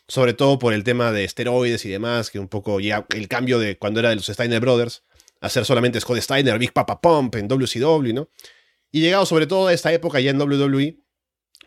[0.07, 3.59] sobre todo por el tema de esteroides y demás, que un poco ya el cambio
[3.59, 5.03] de cuando era de los Steiner Brothers,
[5.41, 8.29] a ser solamente Scott Steiner, Big Papa Pump en WCW, ¿no?
[8.91, 10.97] Y llegado sobre todo a esta época ya en WWE,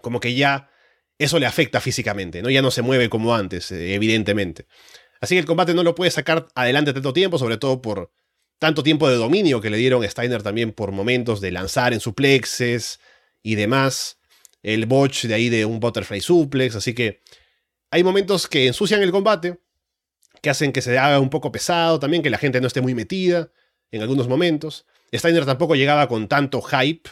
[0.00, 0.70] como que ya
[1.18, 2.50] eso le afecta físicamente, ¿no?
[2.50, 4.66] Ya no se mueve como antes, eh, evidentemente.
[5.24, 8.12] Así que el combate no lo puede sacar adelante tanto tiempo, sobre todo por
[8.58, 12.00] tanto tiempo de dominio que le dieron a Steiner también por momentos de lanzar en
[12.00, 13.00] suplexes
[13.42, 14.18] y demás.
[14.62, 17.22] el botch de ahí de un butterfly suplex, así que
[17.90, 19.60] hay momentos que ensucian el combate,
[20.42, 22.94] que hacen que se haga un poco pesado, también que la gente no esté muy
[22.94, 23.50] metida
[23.92, 24.84] en algunos momentos.
[25.10, 27.08] Steiner tampoco llegaba con tanto hype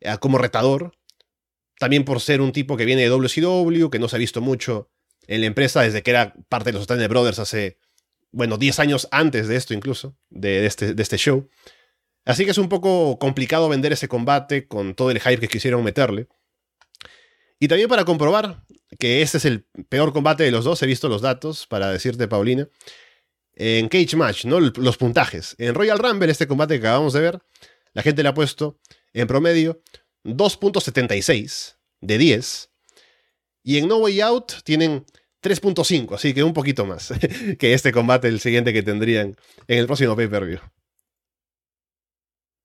[0.00, 0.92] eh, como retador,
[1.78, 4.90] también por ser un tipo que viene de WCW, que no se ha visto mucho
[5.28, 7.78] en la empresa desde que era parte de los Steiner Brothers hace,
[8.32, 11.48] bueno, 10 años antes de esto incluso, de, este, de este show.
[12.24, 15.84] Así que es un poco complicado vender ese combate con todo el hype que quisieron
[15.84, 16.28] meterle.
[17.60, 18.64] Y también para comprobar
[18.98, 22.26] que este es el peor combate de los dos, he visto los datos para decirte,
[22.26, 22.68] Paulina.
[23.54, 24.60] En Cage Match, ¿no?
[24.60, 25.56] Los puntajes.
[25.58, 27.40] En Royal Rumble, este combate que acabamos de ver,
[27.92, 28.78] la gente le ha puesto
[29.12, 29.82] en promedio
[30.24, 32.70] 2.76 de 10.
[33.64, 35.04] Y en No Way Out tienen
[35.42, 37.12] 3.5, así que un poquito más
[37.58, 40.60] que este combate, el siguiente que tendrían en el próximo pay-per-view.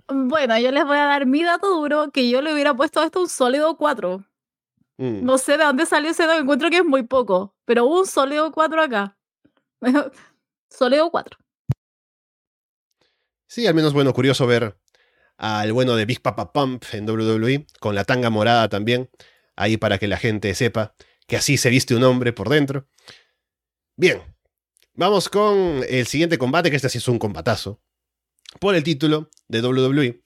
[0.07, 3.21] Bueno, yo les voy a dar mi dato duro, que yo le hubiera puesto esto
[3.21, 4.23] un sólido 4.
[4.97, 5.23] Mm.
[5.23, 8.51] No sé de dónde salió ese dato, encuentro que es muy poco, pero un sólido
[8.51, 9.17] 4 acá.
[10.69, 11.39] sólido 4.
[13.47, 14.77] Sí, al menos bueno, curioso ver
[15.37, 19.09] al bueno de Big Papa Pump en WWE, con la tanga morada también,
[19.55, 20.95] ahí para que la gente sepa
[21.33, 22.87] que así se viste un hombre por dentro.
[23.97, 24.21] Bien,
[24.93, 27.81] vamos con el siguiente combate, que este sí es un combatazo,
[28.59, 30.21] por el título de WWE,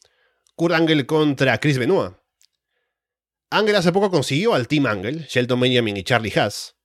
[0.58, 2.12] Kurt Angle contra Chris Benoit.
[3.52, 6.76] Angle hace poco consiguió al Team Angle, Shelton Benjamin y Charlie Haas.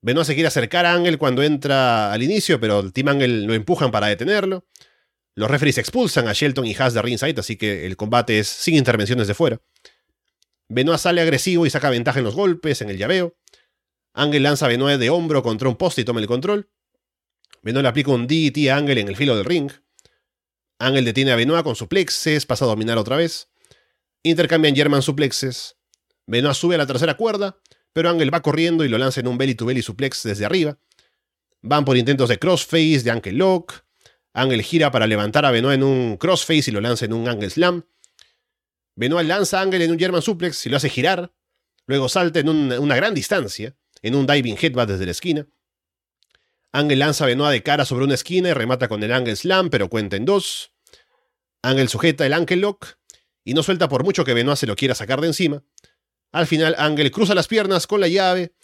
[0.00, 3.52] Benoit se quiere acercar a Angle cuando entra al inicio, pero el Team Angle lo
[3.52, 4.66] empujan para detenerlo.
[5.34, 8.76] Los referees expulsan a Shelton y Haas de ringside, así que el combate es sin
[8.76, 9.60] intervenciones de fuera.
[10.70, 13.36] Benoit sale agresivo y saca ventaja en los golpes, en el llaveo.
[14.14, 16.68] Angle lanza a Benoit de hombro contra un poste y toma el control.
[17.62, 19.70] Benoit le aplica un DT a Angle en el filo del ring.
[20.78, 23.48] Angle detiene a Benoit con suplexes, pasa a dominar otra vez.
[24.22, 25.76] Intercambian German suplexes.
[26.26, 27.58] Benoit sube a la tercera cuerda,
[27.92, 30.78] pero Angle va corriendo y lo lanza en un belly to belly suplex desde arriba.
[31.62, 33.84] Van por intentos de crossface, de Angle Lock.
[34.34, 37.50] Angle gira para levantar a Benoit en un crossface y lo lanza en un Angle
[37.50, 37.84] Slam.
[38.94, 41.32] Benoit lanza a Angle en un German suplex y lo hace girar.
[41.86, 45.46] Luego salta en una gran distancia, en un diving headbutt desde la esquina.
[46.72, 49.70] Angle lanza a Benoit de cara sobre una esquina y remata con el Angle Slam,
[49.70, 50.72] pero cuenta en dos.
[51.62, 52.96] Angle sujeta el Angle Lock
[53.44, 55.62] y no suelta por mucho que Benoit se lo quiera sacar de encima.
[56.32, 58.54] Al final, Angle cruza las piernas con la llave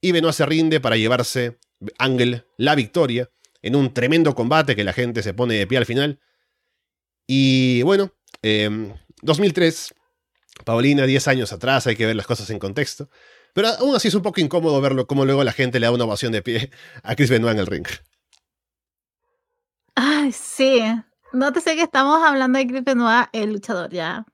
[0.00, 1.58] y Benoit se rinde para llevarse
[1.98, 3.30] Angle la victoria
[3.62, 6.20] en un tremendo combate que la gente se pone de pie al final.
[7.26, 8.14] Y bueno,
[9.22, 13.10] 2003, em, Paulina, 10 años atrás, hay que ver las cosas en contexto.
[13.54, 16.04] Pero aún así es un poco incómodo verlo como luego la gente le da una
[16.04, 16.70] ovación de pie
[17.02, 17.86] a Chris Benoit en el ring.
[19.94, 20.80] Ay, sí.
[21.32, 24.24] Nótese que estamos hablando de Chris Benoit, el luchador, ya.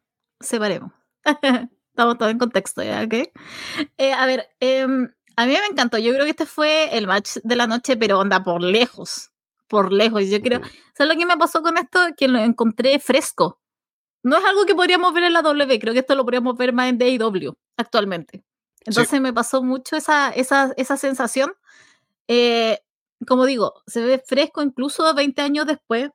[0.40, 0.92] Separemos.
[1.94, 3.02] estamos todos en contexto, ¿ya?
[3.02, 3.14] ¿Ok?
[3.98, 4.86] Eh, a ver, eh,
[5.36, 5.98] a mí me encantó.
[5.98, 9.30] Yo creo que este fue el match de la noche, pero anda por lejos.
[9.68, 10.28] Por lejos.
[10.28, 10.60] Yo creo.
[10.96, 11.98] ¿Sabes lo que me pasó con esto?
[12.16, 13.60] Que lo encontré fresco.
[14.22, 15.78] No es algo que podríamos ver en la W.
[15.78, 18.44] Creo que esto lo podríamos ver más en DAW actualmente.
[18.84, 21.52] Entonces me pasó mucho esa, esa, esa sensación.
[22.28, 22.80] Eh,
[23.26, 26.10] como digo, se ve fresco incluso 20 años después.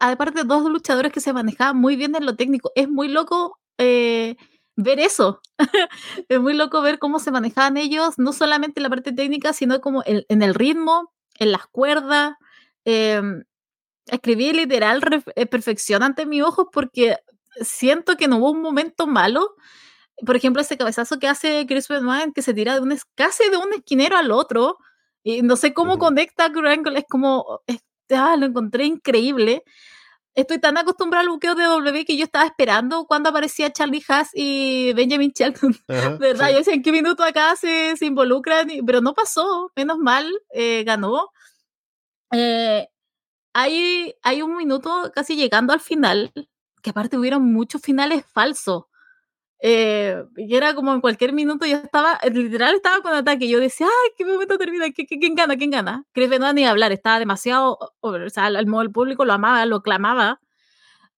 [0.00, 2.72] aparte, dos luchadores que se manejaban muy bien en lo técnico.
[2.74, 3.58] Es muy loco.
[3.78, 4.36] Eh,
[4.76, 5.40] ver eso.
[6.28, 9.80] es muy loco ver cómo se manejaban ellos, no solamente en la parte técnica, sino
[9.80, 12.34] como en, el ritmo, en las cuerdas.
[12.84, 13.22] Eh,
[14.06, 15.00] escribí literal
[15.34, 17.16] eh, perfección ante mis ojos porque
[17.60, 19.56] siento que no hubo un momento malo.
[20.24, 23.56] Por ejemplo, ese cabezazo que hace Chris Benoit, que se tira de un, casi de
[23.56, 24.78] un esquinero al otro.
[25.22, 26.52] Y no sé cómo conecta a
[26.96, 27.60] es como,
[28.10, 29.64] ah, lo encontré increíble
[30.36, 34.30] estoy tan acostumbrada al buqueo de W que yo estaba esperando cuando aparecía Charlie Haas
[34.34, 35.74] y Benjamin Shelton.
[36.20, 36.50] ¿Verdad?
[36.50, 38.68] Yo decía, ¿en qué minuto acá se, se involucran?
[38.86, 41.30] Pero no pasó, menos mal, eh, ganó.
[42.32, 42.86] Eh,
[43.54, 46.30] hay, hay un minuto casi llegando al final,
[46.82, 48.84] que aparte hubieron muchos finales falsos.
[49.60, 53.48] Eh, y era como en cualquier minuto yo estaba, literal estaba con ataque.
[53.48, 54.86] Yo decía, ay, ¿qué momento termina?
[54.92, 55.56] ¿Quién gana?
[55.56, 56.04] ¿Quién gana?
[56.12, 60.40] Chris Benoit ni hablar, estaba demasiado, o sea, el, el público lo amaba, lo clamaba.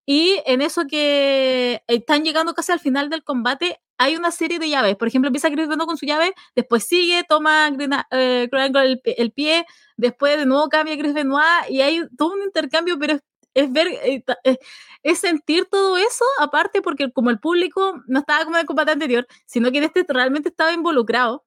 [0.07, 4.71] Y en eso que están llegando casi al final del combate, hay una serie de
[4.71, 4.97] llaves.
[4.97, 7.71] Por ejemplo, empieza Chris Benoit con su llave, después sigue, toma
[8.13, 9.67] eh, el, el, pie,
[9.97, 13.23] después de nuevo cambia Chris Benoit y hay todo un intercambio, pero es
[13.67, 14.59] ver, eh, eh,
[15.03, 18.93] es sentir todo eso, aparte porque como el público no estaba como en el combate
[18.93, 21.45] anterior, sino que en este realmente estaba involucrado.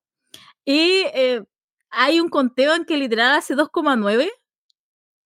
[0.65, 1.43] Y eh,
[1.89, 4.29] hay un conteo en que literal hace 2,9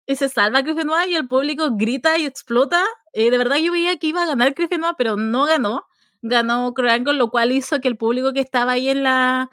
[0.07, 0.77] y se salva Chris
[1.09, 2.85] y el público grita y explota.
[3.15, 4.69] de verdad yo veía que iba a ganar Chris
[4.99, 5.87] pero no ganó.
[6.23, 9.51] ganó Angle, lo cual hizo que el público que estaba ahí en la,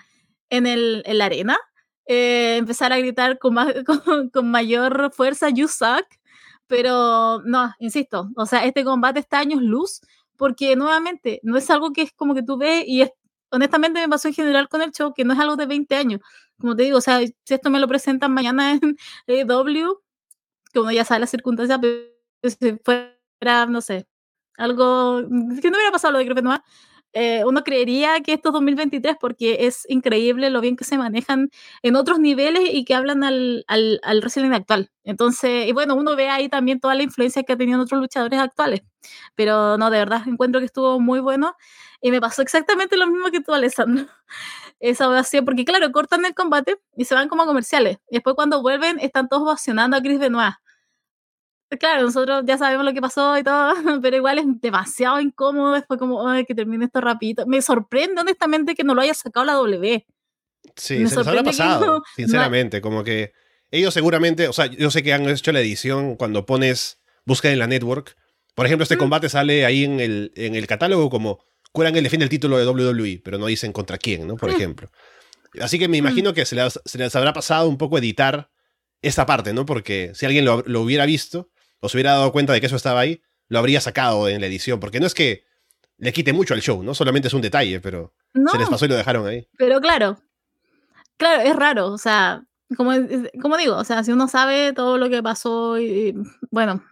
[0.52, 1.58] en el, arena
[2.06, 6.06] eh, empezara a gritar con, más, con, con, mayor fuerza, You suck.
[6.72, 10.00] Pero no, insisto, o sea, este combate está años luz,
[10.38, 13.12] porque nuevamente no es algo que es como que tú ves y es,
[13.50, 16.22] honestamente me pasó en general con el show, que no es algo de 20 años.
[16.58, 18.98] Como te digo, o sea, si esto me lo presentan mañana en
[19.28, 20.02] AEW,
[20.72, 21.98] que uno ya sabe las circunstancias, pero
[22.44, 24.08] si fuera, no sé,
[24.56, 25.20] algo
[25.62, 26.62] que no hubiera pasado lo de Griffith Noir,
[27.14, 31.50] eh, uno creería que esto es 2023 porque es increíble lo bien que se manejan
[31.84, 34.90] en otros niveles y que hablan al, al, al wrestling actual.
[35.04, 38.40] Entonces, y bueno, uno ve ahí también toda la influencia que ha tenido otros luchadores
[38.40, 38.82] actuales.
[39.36, 41.56] Pero no, de verdad, encuentro que estuvo muy bueno
[42.02, 44.06] y me pasó exactamente lo mismo que tú, Alessandro.
[44.80, 47.98] Esa ovación, porque claro, cortan el combate y se van como comerciales.
[48.10, 50.54] Y después cuando vuelven están todos ovacionando a Chris Benoit
[51.80, 56.00] claro, nosotros ya sabemos lo que pasó y todo, pero igual es demasiado incómodo después
[56.00, 57.46] como Ay, que termine esto rapidito.
[57.46, 60.06] Me sorprende honestamente que no lo haya sacado la W.
[60.76, 63.34] Sí, Me se les habrá pasado, sinceramente, como que
[63.72, 67.60] ellos seguramente, o sea, yo sé que han hecho la edición cuando pones búsqueda en
[67.60, 68.16] la network.
[68.54, 69.00] Por ejemplo, este mm.
[69.00, 71.40] combate sale ahí en el, en el catálogo como
[71.72, 74.36] Curan el defiende el título de WWE, pero no dicen contra quién, ¿no?
[74.36, 74.56] Por mm.
[74.56, 74.92] ejemplo.
[75.62, 76.06] Así que me mm.
[76.06, 78.52] imagino que se les, se les, habrá pasado un poco editar
[79.02, 79.66] esta parte, ¿no?
[79.66, 81.51] Porque si alguien lo, lo hubiera visto,
[81.82, 84.48] o se hubiera dado cuenta de que eso estaba ahí, lo habría sacado en la
[84.48, 85.44] edición, porque no es que
[85.98, 86.96] le quite mucho al show, ¿no?
[86.96, 89.48] Solamente es un detalle, pero se les pasó y lo dejaron ahí.
[89.58, 90.18] Pero claro,
[91.18, 92.44] claro, es raro, o sea,
[92.78, 92.92] como,
[93.42, 96.16] como digo, o sea, si uno sabe todo lo que pasó y,
[96.50, 96.84] bueno,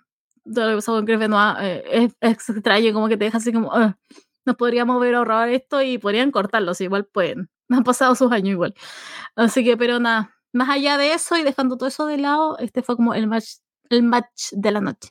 [0.44, 3.38] todo lo que pasó con Chris Benoit, eh, es, es, extraño, como que te deja
[3.38, 3.94] así como, uh,
[4.46, 8.50] nos podríamos haber ahorrado esto y podrían cortarlo, si igual pueden, han pasado sus años
[8.50, 8.74] igual.
[9.36, 12.82] Así que, pero nada, más allá de eso y dejando todo eso de lado, este
[12.82, 13.56] fue como el match
[13.90, 15.10] el match de la noche.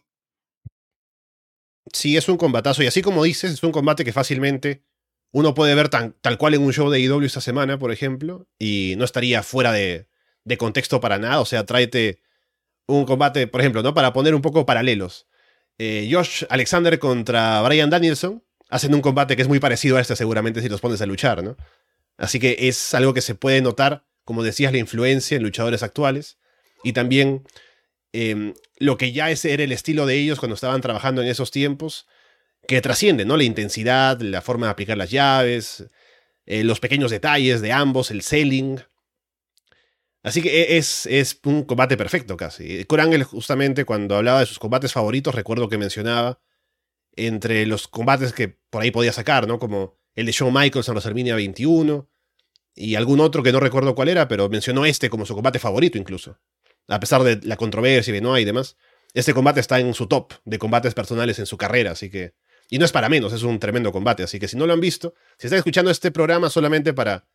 [1.93, 2.83] Sí, es un combatazo.
[2.83, 4.85] Y así como dices, es un combate que fácilmente
[5.33, 8.47] uno puede ver tan, tal cual en un show de IW esta semana, por ejemplo,
[8.59, 10.09] y no estaría fuera de,
[10.45, 11.41] de contexto para nada.
[11.41, 12.23] O sea, tráete
[12.87, 13.95] un combate, por ejemplo, ¿no?
[13.95, 15.27] Para poner un poco paralelos.
[15.79, 20.17] Eh, Josh Alexander contra Brian Danielson hacen un combate que es muy parecido a este,
[20.17, 21.57] seguramente, si los pones a luchar, ¿no?
[22.17, 26.39] Así que es algo que se puede notar, como decías, la influencia en luchadores actuales.
[26.83, 27.45] Y también
[28.13, 31.51] Em, lo que ya ese era el estilo de ellos cuando estaban trabajando en esos
[31.51, 32.07] tiempos,
[32.67, 33.37] que trasciende, ¿no?
[33.37, 35.87] La intensidad, la forma de aplicar las llaves,
[36.47, 38.81] eh, los pequeños detalles de ambos, el selling.
[40.23, 42.85] Así que e, es, es un combate perfecto casi.
[42.85, 46.41] Kurangel justamente cuando hablaba de sus combates favoritos, recuerdo que mencionaba
[47.17, 49.59] entre los combates que por ahí podía sacar, ¿no?
[49.59, 52.09] Como el de Shawn Michaels en WrestleMania 21
[52.75, 55.99] y algún otro que no recuerdo cuál era, pero mencionó este como su combate favorito
[55.99, 56.39] incluso
[56.89, 58.77] a pesar de la controversia y no y demás,
[59.15, 62.35] este combate está en su top de combates personales en su carrera, así que...
[62.71, 64.81] Y no es para menos, es un tremendo combate, así que si no lo han
[64.81, 67.27] visto, si están escuchando este programa solamente para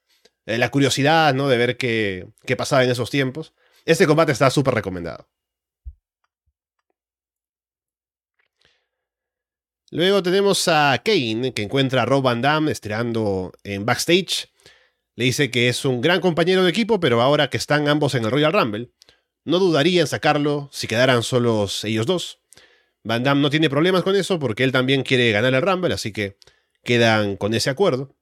[0.45, 1.47] eh, la curiosidad, ¿no?
[1.47, 3.53] De ver qué, qué pasaba en esos tiempos,
[3.85, 5.27] este combate está súper recomendado.
[9.89, 14.51] Luego tenemos a Kane, que encuentra a Rob Van Damme estirando en backstage.
[15.15, 18.25] Le dice que es un gran compañero de equipo, pero ahora que están ambos en
[18.25, 18.89] el Royal Rumble,
[19.45, 22.39] no dudaría en sacarlo si quedaran solos ellos dos.
[23.03, 26.13] Van Damme no tiene problemas con eso porque él también quiere ganar el Rumble, así
[26.13, 26.37] que
[26.83, 28.15] quedan con ese acuerdo.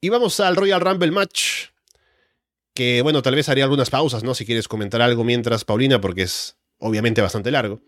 [0.00, 1.66] Y vamos al Royal Rumble Match,
[2.72, 4.34] que bueno, tal vez haría algunas pausas, ¿no?
[4.34, 7.82] Si quieres comentar algo mientras, Paulina, porque es obviamente bastante largo.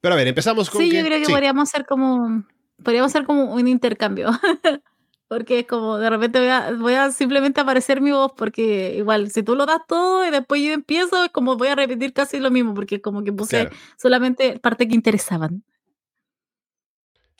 [0.00, 0.80] Pero a ver, empezamos con...
[0.80, 2.44] Sí, yo creo que podríamos hacer como...
[2.82, 4.30] Podríamos hacer como un intercambio.
[5.32, 6.38] porque es como de repente
[6.76, 10.60] voy a, simplemente aparecer mi voz, porque igual, si tú lo das todo y después
[10.60, 14.58] yo empiezo, es como voy a repetir casi lo mismo, porque como que puse solamente
[14.58, 15.64] parte que interesaban.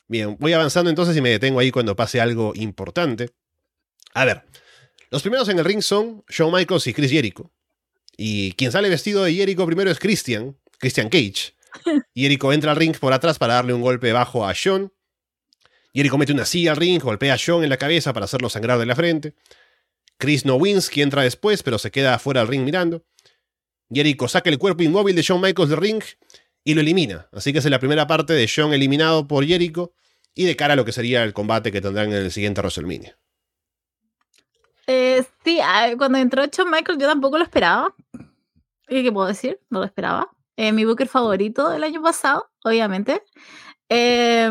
[0.09, 3.29] Bien, voy avanzando entonces y me detengo ahí cuando pase algo importante.
[4.15, 4.45] A ver,
[5.11, 7.51] los primeros en el ring son Shawn Michaels y Chris Jericho.
[8.17, 11.55] Y quien sale vestido de Jericho primero es Christian, Christian Cage.
[12.15, 14.91] Jericho entra al ring por atrás para darle un golpe bajo a Shawn.
[15.95, 18.79] Jericho mete una silla al ring, golpea a John en la cabeza para hacerlo sangrar
[18.79, 19.35] de la frente.
[20.19, 23.05] Chris Nowinski entra después, pero se queda fuera del ring mirando.
[23.91, 26.03] Jericho saca el cuerpo inmóvil de Shawn Michaels del ring
[26.65, 27.29] y lo elimina.
[27.33, 29.93] Así que es la primera parte de Shawn eliminado por Jericho
[30.35, 33.19] y de cara a lo que sería el combate que tendrán en el siguiente WrestleMania.
[34.87, 35.61] Eh, sí,
[35.99, 37.95] cuando entró Shawn Michaels yo tampoco lo esperaba.
[38.89, 39.61] ¿Y qué puedo decir?
[39.71, 40.31] No lo esperaba.
[40.57, 43.23] Eh, mi booker favorito del año pasado, obviamente.
[43.89, 44.51] Eh,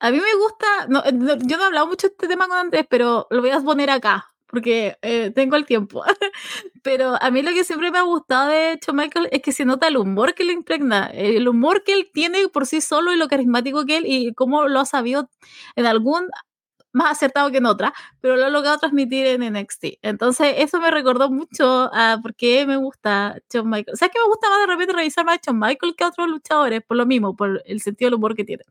[0.00, 2.86] a mí me gusta, eh, yo no he hablado mucho de este tema con Andrés,
[2.88, 6.02] pero lo voy a poner acá, porque eh, tengo el tiempo.
[6.82, 9.64] pero a mí lo que siempre me ha gustado de hecho Michael es que se
[9.64, 13.16] nota el humor que le impregna, el humor que él tiene por sí solo y
[13.16, 15.30] lo carismático que él y cómo lo ha sabido
[15.76, 16.28] en algún
[16.92, 19.98] más acertado que en otras, pero lo ha logrado transmitir en NXT.
[20.02, 23.98] Entonces, eso me recordó mucho a por qué me gusta Shawn Michaels.
[23.98, 26.28] ¿Sabes que me gusta más de repente revisar más a Shawn Michaels que a otros
[26.28, 26.82] luchadores?
[26.86, 28.62] Por lo mismo, por el sentido del humor que tiene.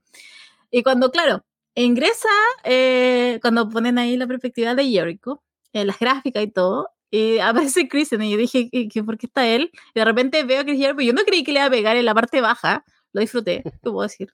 [0.74, 1.46] Y cuando, claro,
[1.76, 2.30] ingresa,
[2.64, 7.88] eh, cuando ponen ahí la perspectiva de Jericho, en las gráficas y todo, y aparece
[7.90, 9.70] Christian y yo dije, ¿qué, ¿por qué está él?
[9.94, 11.96] Y de repente veo a Chris Jericho, yo no creí que le iba a pegar
[11.96, 14.34] en la parte baja, lo disfruté, ¿qué puedo decir?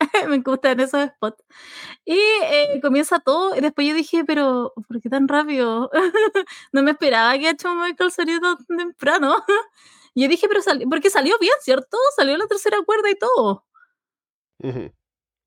[0.28, 1.42] me gustan esos spots.
[2.04, 5.90] Y eh, comienza todo, y después yo dije, pero ¿por qué tan rápido?
[6.72, 9.34] no me esperaba que hecho Michael saliera tan temprano.
[10.14, 11.98] y yo dije, pero salió, porque salió bien, ¿cierto?
[12.14, 13.64] Salió la tercera cuerda y todo.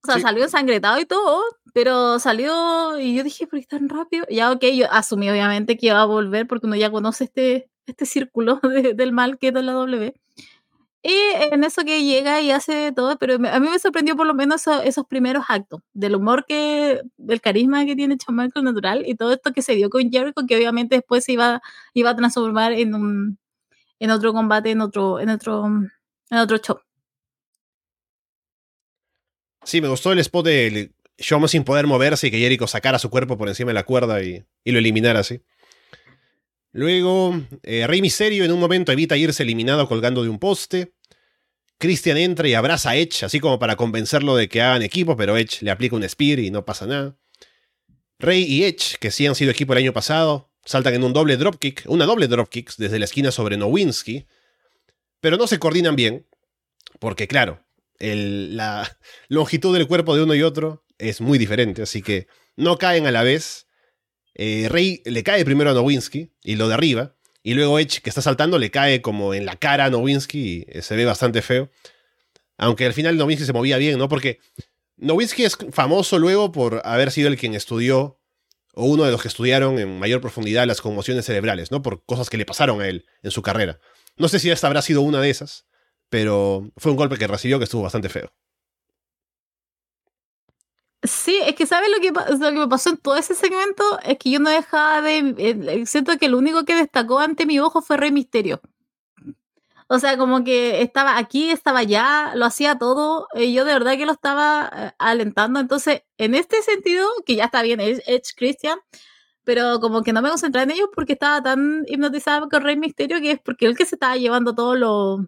[0.03, 1.43] O sea, salió ensangretado y todo,
[1.73, 4.25] pero salió y yo dije, ¿por qué tan rápido?
[4.29, 8.05] Ya, ok, yo asumí obviamente que iba a volver porque uno ya conoce este, este
[8.05, 8.59] círculo
[8.95, 10.13] del mal que es de la W.
[11.01, 11.13] Y
[11.51, 14.67] en eso que llega y hace todo, pero a mí me sorprendió por lo menos
[14.67, 19.53] esos, primeros actos, del humor que, del carisma que tiene Shawn natural y todo esto
[19.53, 21.61] que se dio con Jericho, que obviamente después se iba,
[21.93, 23.37] iba a transformar en un
[23.99, 26.79] en otro combate, en otro, en otro, en otro show.
[29.64, 33.10] Sí, me gustó el spot de Shawn sin poder moverse y que Jericho sacara su
[33.10, 35.41] cuerpo por encima de la cuerda y, y lo eliminara así.
[36.72, 40.93] Luego, eh, Rey Misterio en un momento evita irse eliminado colgando de un poste.
[41.78, 45.38] Christian entra y abraza a Edge, así como para convencerlo de que hagan equipo, pero
[45.38, 47.18] Edge le aplica un Spear y no pasa nada.
[48.20, 51.38] Rey y Edge, que sí han sido equipo el año pasado, saltan en un doble
[51.38, 54.28] dropkick, una doble dropkick desde la esquina sobre Nowinski,
[55.22, 56.28] pero no se coordinan bien,
[56.99, 57.64] porque claro,
[57.99, 58.97] la
[59.27, 63.11] longitud del cuerpo de uno y otro es muy diferente, así que no caen a
[63.11, 63.67] la vez
[64.41, 67.15] eh, Rey le cae primero a Nowinski y lo derriba.
[67.43, 70.65] Y luego Edge, que está saltando, le cae como en la cara a Nowinski y
[70.69, 71.69] eh, se ve bastante feo.
[72.57, 74.07] Aunque al final Nowinski se movía bien, ¿no?
[74.07, 74.39] Porque
[74.95, 78.21] Nowinski es famoso luego por haber sido el quien estudió,
[78.73, 81.81] o uno de los que estudiaron en mayor profundidad las conmociones cerebrales, ¿no?
[81.81, 83.79] Por cosas que le pasaron a él en su carrera.
[84.15, 85.65] No sé si esta habrá sido una de esas,
[86.10, 88.32] pero fue un golpe que recibió que estuvo bastante feo.
[91.03, 93.84] Sí, es que ¿sabes lo que, lo que me pasó en todo ese segmento?
[94.03, 95.34] Es que yo no dejaba de...
[95.38, 98.62] Eh, siento que lo único que destacó ante mi ojo fue Rey Misterio.
[99.88, 103.28] O sea, como que estaba aquí, estaba allá, lo hacía todo.
[103.34, 105.60] Y yo de verdad que lo estaba eh, alentando.
[105.60, 108.80] Entonces, en este sentido, que ya está bien, Edge Christian,
[109.43, 113.22] pero como que no me concentré en ellos porque estaba tan hipnotizada con Rey Misterio
[113.22, 115.28] que es porque él que se estaba llevando todo lo,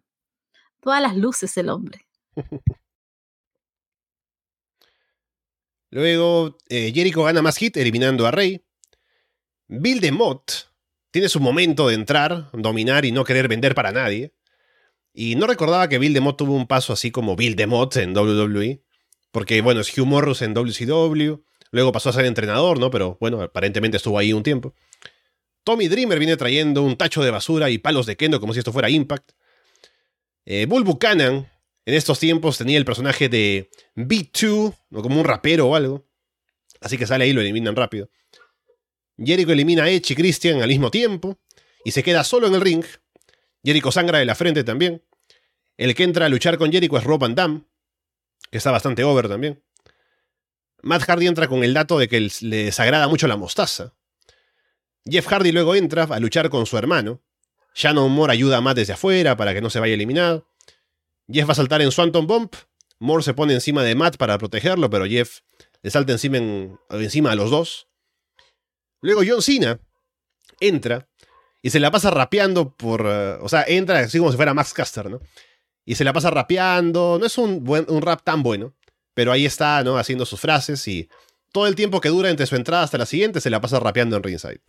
[0.81, 2.05] todas las luces el hombre.
[5.91, 8.63] Luego, eh, Jericho gana más hit eliminando a Rey.
[9.67, 10.71] Bill DeMott
[11.11, 14.33] tiene su momento de entrar, dominar y no querer vender para nadie.
[15.13, 18.81] Y no recordaba que Bill DeMott tuvo un paso así como Bill DeMott en WWE.
[19.31, 21.43] Porque, bueno, es Hugh Morris en WCW.
[21.71, 22.89] Luego pasó a ser entrenador, ¿no?
[22.89, 24.73] Pero bueno, aparentemente estuvo ahí un tiempo.
[25.63, 28.73] Tommy Dreamer viene trayendo un tacho de basura y palos de kendo como si esto
[28.73, 29.31] fuera Impact.
[30.45, 31.49] Eh, Bull Buchanan
[31.85, 36.05] en estos tiempos tenía el personaje de B2, o como un rapero o algo.
[36.79, 38.09] Así que sale ahí y lo eliminan rápido.
[39.17, 41.39] Jericho elimina a Edge y Christian al mismo tiempo.
[41.83, 42.85] Y se queda solo en el ring.
[43.63, 45.03] Jericho sangra de la frente también.
[45.77, 47.61] El que entra a luchar con Jericho es Rob Van Damme,
[48.51, 49.63] que está bastante over también.
[50.83, 53.95] Matt Hardy entra con el dato de que le desagrada mucho la mostaza.
[55.05, 57.21] Jeff Hardy luego entra a luchar con su hermano.
[57.73, 60.47] Shannon Moore ayuda a Matt desde afuera para que no se vaya eliminado.
[61.31, 62.49] Jeff va a saltar en Swanton Bomb.
[62.99, 65.39] Moore se pone encima de Matt para protegerlo, pero Jeff
[65.81, 66.37] le salta encima,
[66.89, 67.87] encima a los dos.
[69.01, 69.79] Luego John Cena
[70.59, 71.07] entra
[71.61, 73.05] y se la pasa rapeando por.
[73.07, 75.19] Eh, o sea, entra así como si fuera Max Caster, ¿no?
[75.85, 77.17] Y se la pasa rapeando.
[77.19, 78.75] No es un, un rap tan bueno,
[79.13, 79.97] pero ahí está, ¿no?
[79.97, 81.09] Haciendo sus frases y
[81.51, 84.17] todo el tiempo que dura entre su entrada hasta la siguiente se la pasa rapeando
[84.17, 84.61] en ringside.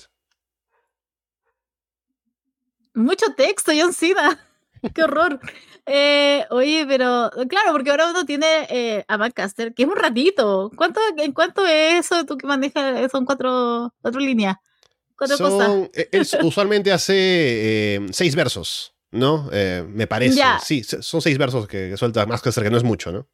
[2.95, 4.38] Mucho texto, John Cena.
[4.95, 5.40] Qué horror.
[5.86, 10.70] Eh, oye, pero claro, porque ahora uno tiene eh, a Maccaster, que es un ratito.
[10.76, 13.11] ¿Cuánto, ¿En cuánto es eso tú que manejas?
[13.11, 14.57] Son cuatro, cuatro líneas.
[15.16, 15.90] Cuatro cosas.
[15.95, 19.49] Eh, usualmente hace seis versos, ¿no?
[19.88, 20.43] me parece.
[20.62, 23.28] Sí, son seis versos que, suelta Maccaster, que no es mucho, ¿no?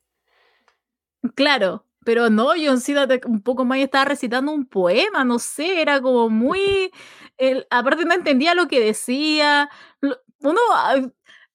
[1.35, 6.01] Claro, pero no, John Cena un poco más estaba recitando un poema, no sé, era
[6.01, 6.91] como muy...
[7.71, 9.71] Aparte no entendía lo que decía.
[10.41, 10.61] Uno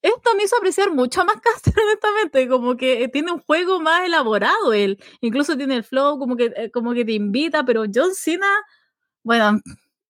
[0.03, 4.73] esto me hizo apreciar mucho a Castro, honestamente, como que tiene un juego más elaborado
[4.73, 8.47] él, incluso tiene el flow, como que, eh, como que te invita, pero John Cena,
[9.23, 9.61] bueno,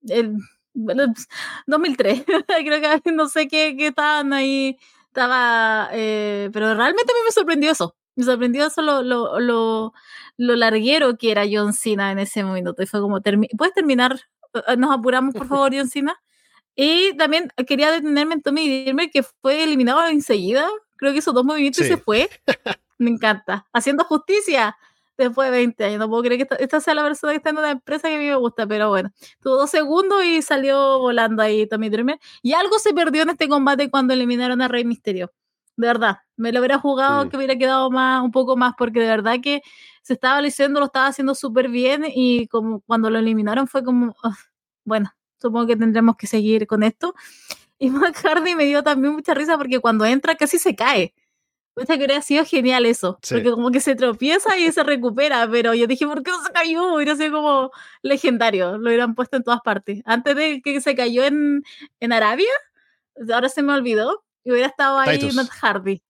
[0.09, 0.37] el,
[1.67, 7.21] 2003, creo que no sé qué, qué estaban ahí, estaba, eh, pero realmente a mí
[7.25, 9.93] me sorprendió eso, Me sorprendió eso lo, lo, lo,
[10.37, 12.75] lo larguero que era John Cena en ese momento.
[12.79, 13.21] Y fue como,
[13.57, 14.19] ¿puedes terminar?
[14.53, 16.15] Eh, nos apuramos, por favor, John Cena.
[16.75, 20.67] Y también quería detenerme en Tommy Dreamer, que fue eliminado enseguida.
[20.97, 22.29] Creo que hizo dos movimientos y se fue.
[22.97, 23.67] Me encanta.
[23.73, 24.75] Haciendo justicia
[25.17, 25.99] después de 20 años.
[25.99, 28.17] No puedo creer que esta, sea la persona que está en una empresa que a
[28.17, 29.11] mí me gusta, pero bueno.
[29.41, 32.19] Tuvo dos segundos y salió volando ahí Tommy Dreamer.
[32.41, 35.31] Y algo se perdió en este combate cuando eliminaron a Rey Misterio.
[35.75, 36.17] De verdad.
[36.35, 39.61] Me lo hubiera jugado que hubiera quedado más, un poco más, porque de verdad que
[40.01, 44.15] se estaba luciendo, lo estaba haciendo súper bien y como cuando lo eliminaron fue como,
[44.85, 45.11] bueno,
[45.41, 47.13] supongo que tendremos que seguir con esto.
[47.79, 51.13] Y Hardy me dio también mucha risa porque cuando entra casi se cae.
[51.75, 55.73] Pensé que hubiera sido genial eso, porque como que se tropieza y se recupera, pero
[55.73, 56.95] yo dije, ¿por qué no se cayó?
[56.95, 57.71] Hubiera sido como
[58.03, 60.01] legendario, lo hubieran puesto en todas partes.
[60.05, 61.63] Antes de que se cayó en,
[61.99, 62.51] en Arabia,
[63.33, 66.01] ahora se me olvidó, y hubiera estado ahí Matt Hardy.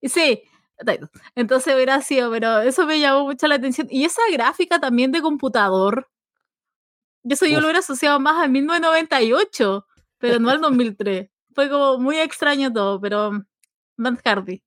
[0.00, 0.42] Y sí,
[1.34, 3.86] entonces hubiera sido, pero eso me llamó mucho la atención.
[3.90, 6.10] Y esa gráfica también de computador,
[7.22, 9.86] eso yo lo hubiera asociado más a 1998,
[10.18, 11.28] pero no al 2003.
[11.54, 13.44] Fue como muy extraño todo, pero
[13.96, 14.62] Matt Hardy.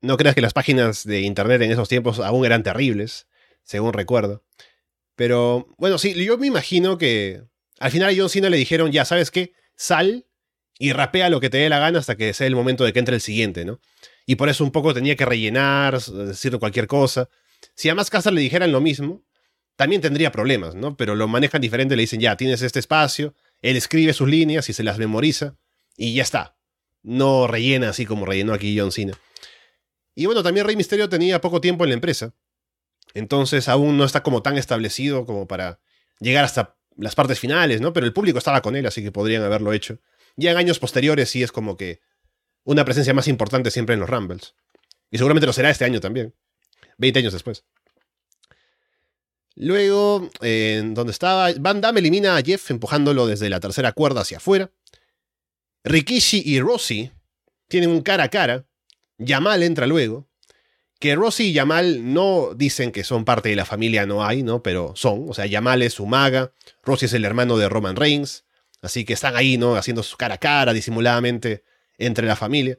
[0.00, 3.28] No creas que las páginas de internet en esos tiempos aún eran terribles,
[3.62, 4.44] según recuerdo.
[5.14, 7.44] Pero bueno, sí, yo me imagino que
[7.78, 9.52] al final a John Cena le dijeron, ya, ¿sabes qué?
[9.76, 10.26] Sal
[10.78, 12.98] y rapea lo que te dé la gana hasta que sea el momento de que
[12.98, 13.80] entre el siguiente, ¿no?
[14.26, 17.28] Y por eso un poco tenía que rellenar, decir cualquier cosa.
[17.74, 19.22] Si a más casas le dijeran lo mismo,
[19.76, 20.96] también tendría problemas, ¿no?
[20.96, 24.72] Pero lo manejan diferente, le dicen, ya, tienes este espacio, él escribe sus líneas y
[24.72, 25.56] se las memoriza,
[25.96, 26.56] y ya está.
[27.02, 29.18] No rellena así como rellenó aquí John Cena.
[30.14, 32.34] Y bueno, también Rey Misterio tenía poco tiempo en la empresa.
[33.14, 35.80] Entonces aún no está como tan establecido como para
[36.20, 37.92] llegar hasta las partes finales, ¿no?
[37.92, 39.98] Pero el público estaba con él, así que podrían haberlo hecho.
[40.36, 42.00] Ya en años posteriores sí es como que
[42.64, 44.54] una presencia más importante siempre en los Rumbles.
[45.10, 46.34] Y seguramente lo será este año también.
[46.98, 47.64] 20 años después.
[49.54, 54.38] Luego, en donde estaba, Van Damme elimina a Jeff empujándolo desde la tercera cuerda hacia
[54.38, 54.70] afuera.
[55.84, 57.10] Rikishi y Rossi
[57.68, 58.66] tienen un cara a cara
[59.24, 60.28] Yamal entra luego.
[60.98, 64.62] Que Rossi y Yamal no dicen que son parte de la familia No hay, ¿no?
[64.62, 65.28] Pero son.
[65.28, 66.52] O sea, Yamal es su maga.
[66.82, 68.44] Rossi es el hermano de Roman Reigns.
[68.82, 69.76] Así que están ahí, ¿no?
[69.76, 71.64] Haciendo su cara a cara disimuladamente
[71.98, 72.78] entre la familia.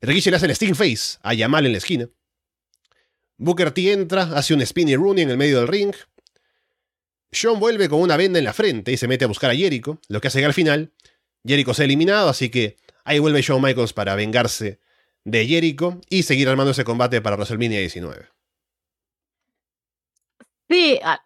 [0.00, 2.08] Rikishi le hace el Sting Face a Yamal en la esquina.
[3.38, 5.94] Booker T entra, hace un spinny Rooney en el medio del ring.
[7.30, 10.00] Sean vuelve con una venda en la frente y se mete a buscar a Jericho,
[10.08, 10.92] lo que hace que al final
[11.44, 14.80] Jericho se ha eliminado, así que ahí vuelve Shawn Michaels para vengarse
[15.24, 18.28] de Jericho y seguir armando ese combate para WrestleMania 19.
[20.68, 21.22] Sí, ah,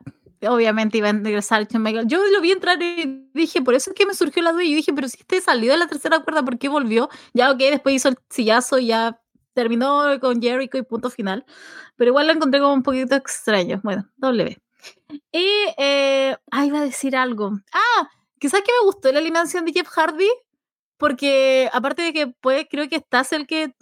[0.48, 2.06] obviamente iba a ingresar Michael.
[2.06, 4.64] Yo lo vi entrar y dije, por eso es que me surgió la duda.
[4.64, 7.08] Y dije, pero si este salió de la tercera cuerda, ¿por qué volvió?
[7.32, 9.18] Ya, ok, después hizo el sillazo ya
[9.54, 11.44] terminó con Jericho y punto final.
[11.96, 13.80] Pero igual lo encontré como un poquito extraño.
[13.82, 14.58] Bueno, W.
[15.30, 17.52] Y, eh, ah, iba a decir algo.
[17.72, 20.28] Ah, quizás que me gustó la eliminación de Jeff Hardy,
[20.96, 23.74] porque aparte de que pues creo que estás el que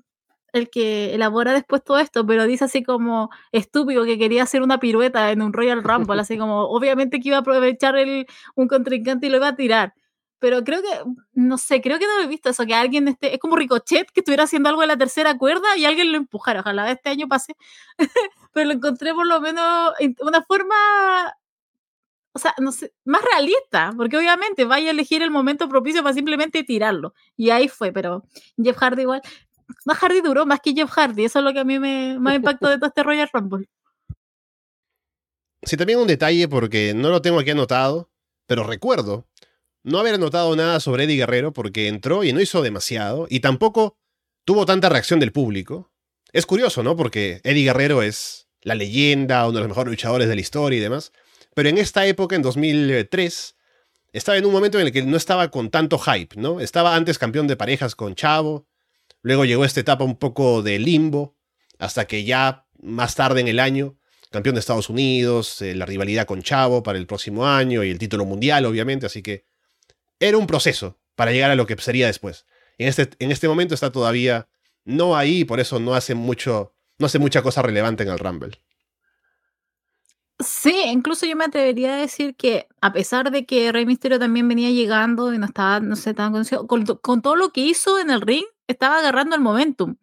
[0.53, 4.79] el que elabora después todo esto, pero dice así como estúpido que quería hacer una
[4.81, 9.27] pirueta en un Royal Rumble, así como obviamente que iba a aprovechar el, un contrincante
[9.27, 9.95] y lo iba a tirar.
[10.39, 10.89] Pero creo que,
[11.35, 14.21] no sé, creo que no he visto eso, que alguien esté, es como Ricochet que
[14.21, 16.61] estuviera haciendo algo en la tercera cuerda y alguien lo empujara.
[16.61, 17.55] Ojalá este año pase.
[18.53, 20.75] pero lo encontré por lo menos una forma
[22.33, 26.15] o sea, no sé, más realista, porque obviamente vaya a elegir el momento propicio para
[26.15, 27.13] simplemente tirarlo.
[27.37, 28.25] Y ahí fue, pero
[28.63, 29.23] Jeff Hardy igual,
[29.85, 31.25] más Hardy duró más que Jeff Hardy.
[31.25, 33.69] Eso es lo que a mí me más impactó de todo este Royal Rumble.
[35.63, 38.11] Sí, también un detalle porque no lo tengo aquí anotado,
[38.47, 39.27] pero recuerdo
[39.83, 43.97] no haber anotado nada sobre Eddie Guerrero porque entró y no hizo demasiado y tampoco
[44.45, 45.93] tuvo tanta reacción del público.
[46.33, 46.97] Es curioso, ¿no?
[46.97, 50.83] Porque Eddie Guerrero es la leyenda, uno de los mejores luchadores de la historia y
[50.83, 51.13] demás.
[51.55, 53.57] Pero en esta época, en 2003,
[54.13, 56.61] estaba en un momento en el que no estaba con tanto hype, ¿no?
[56.61, 58.67] Estaba antes campeón de parejas con Chavo,
[59.23, 61.37] Luego llegó esta etapa un poco de limbo,
[61.79, 63.97] hasta que ya más tarde en el año,
[64.31, 67.99] campeón de Estados Unidos, eh, la rivalidad con Chavo para el próximo año y el
[67.99, 69.45] título mundial, obviamente, así que
[70.19, 72.47] era un proceso para llegar a lo que sería después.
[72.79, 74.49] En este, en este momento está todavía
[74.85, 78.59] no ahí, por eso no hace mucho, no hace mucha cosa relevante en el Rumble.
[80.39, 84.49] Sí, incluso yo me atrevería a decir que a pesar de que Rey Mysterio también
[84.49, 88.01] venía llegando y no estaba, no sé, tan conocido, con, con todo lo que hizo
[88.01, 89.97] en el ring, estaba agarrando el momentum.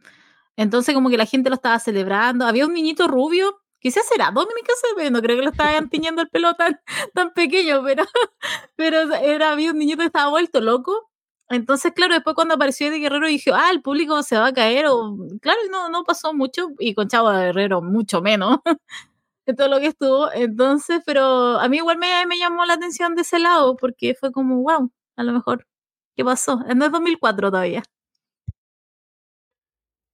[0.57, 2.45] Entonces como que la gente lo estaba celebrando.
[2.45, 6.29] Había un niñito rubio, quizás era Dominic ve no creo que lo estaban tiñendo el
[6.29, 6.79] pelo tan,
[7.13, 8.03] tan pequeño, pero,
[8.75, 11.09] pero era, había un niñito que estaba vuelto loco
[11.49, 14.87] Entonces, claro, después cuando apareció Eddie Guerrero dije, ah, el público se va a caer,
[14.89, 18.59] o claro, no, no pasó mucho, y con Chavo Guerrero mucho menos
[19.45, 20.31] de todo lo que estuvo.
[20.33, 24.31] Entonces, pero a mí igual me, me llamó la atención de ese lado, porque fue
[24.31, 25.67] como, wow, a lo mejor,
[26.15, 26.57] ¿qué pasó?
[26.75, 27.83] No es 2004 todavía.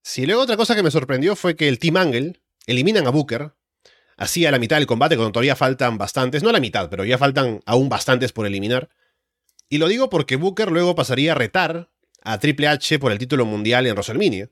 [0.04, 3.54] Sí, luego otra cosa que me sorprendió fue que el Team Angle eliminan a Booker,
[4.18, 7.06] así a la mitad del combate, cuando todavía faltan bastantes, no a la mitad, pero
[7.06, 8.90] ya faltan aún bastantes por eliminar.
[9.70, 11.90] Y lo digo porque Booker luego pasaría a retar
[12.22, 14.52] a Triple H por el título mundial en WrestleMania.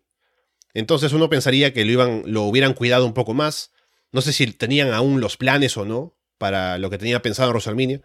[0.73, 3.71] Entonces uno pensaría que lo, iban, lo hubieran cuidado un poco más.
[4.13, 8.01] No sé si tenían aún los planes o no para lo que tenía pensado en.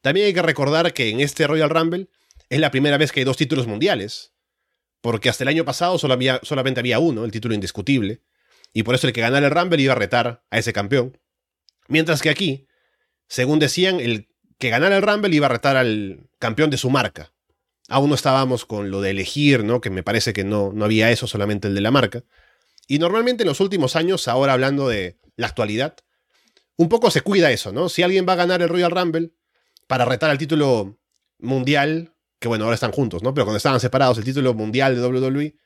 [0.00, 2.08] También hay que recordar que en este Royal Rumble
[2.48, 4.32] es la primera vez que hay dos títulos mundiales.
[5.06, 8.22] Porque hasta el año pasado solo solamente había uno, el título indiscutible.
[8.72, 11.16] Y por eso el que ganara el Rumble iba a retar a ese campeón.
[11.86, 12.66] Mientras que aquí,
[13.28, 14.28] según decían, el
[14.58, 17.32] que ganara el Rumble iba a retar al campeón de su marca.
[17.88, 19.80] Aún no estábamos con lo de elegir, ¿no?
[19.80, 22.24] Que me parece que no, no había eso, solamente el de la marca.
[22.88, 25.94] Y normalmente en los últimos años, ahora hablando de la actualidad,
[26.74, 27.88] un poco se cuida eso, ¿no?
[27.88, 29.30] Si alguien va a ganar el Royal Rumble
[29.86, 30.98] para retar al título
[31.38, 33.32] mundial, que bueno, ahora están juntos, ¿no?
[33.34, 35.56] Pero cuando estaban separados, el título mundial de WWE,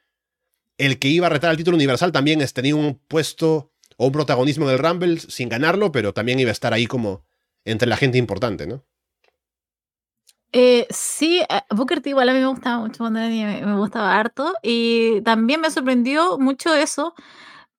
[0.79, 4.67] el que iba a retar al título universal también tenía un puesto o un protagonismo
[4.67, 7.25] en el Rumble sin ganarlo, pero también iba a estar ahí como
[7.65, 8.85] entre la gente importante, ¿no?
[10.53, 14.53] Eh, sí, eh, Booker T igual a mí me gustaba mucho me, me gustaba harto
[14.65, 17.15] y también me sorprendió mucho eso,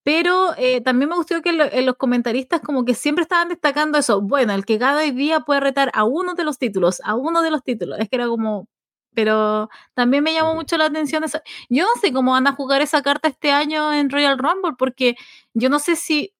[0.04, 4.54] pero eh, también me gustó que los comentaristas como que siempre estaban destacando eso, bueno,
[4.54, 7.62] el que cada día puede retar a uno de los títulos, a uno de los
[7.64, 8.68] títulos, es que era como,
[9.14, 11.40] pero también me llamó mucho la atención eso.
[11.70, 15.16] Yo no sé cómo van a jugar esa carta este año en Royal Rumble, porque
[15.54, 16.34] yo no sé si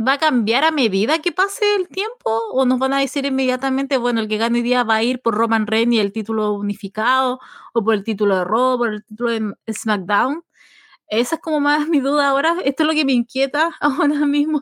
[0.00, 3.98] va a cambiar a medida que pase el tiempo o nos van a decir inmediatamente,
[3.98, 6.52] bueno, el que gane hoy día va a ir por Roman Reigns y el título
[6.54, 7.38] unificado
[7.74, 10.42] o por el título de Raw, por el título de SmackDown.
[11.08, 12.56] Esa es como más mi duda ahora.
[12.64, 14.60] Esto es lo que me inquieta ahora mismo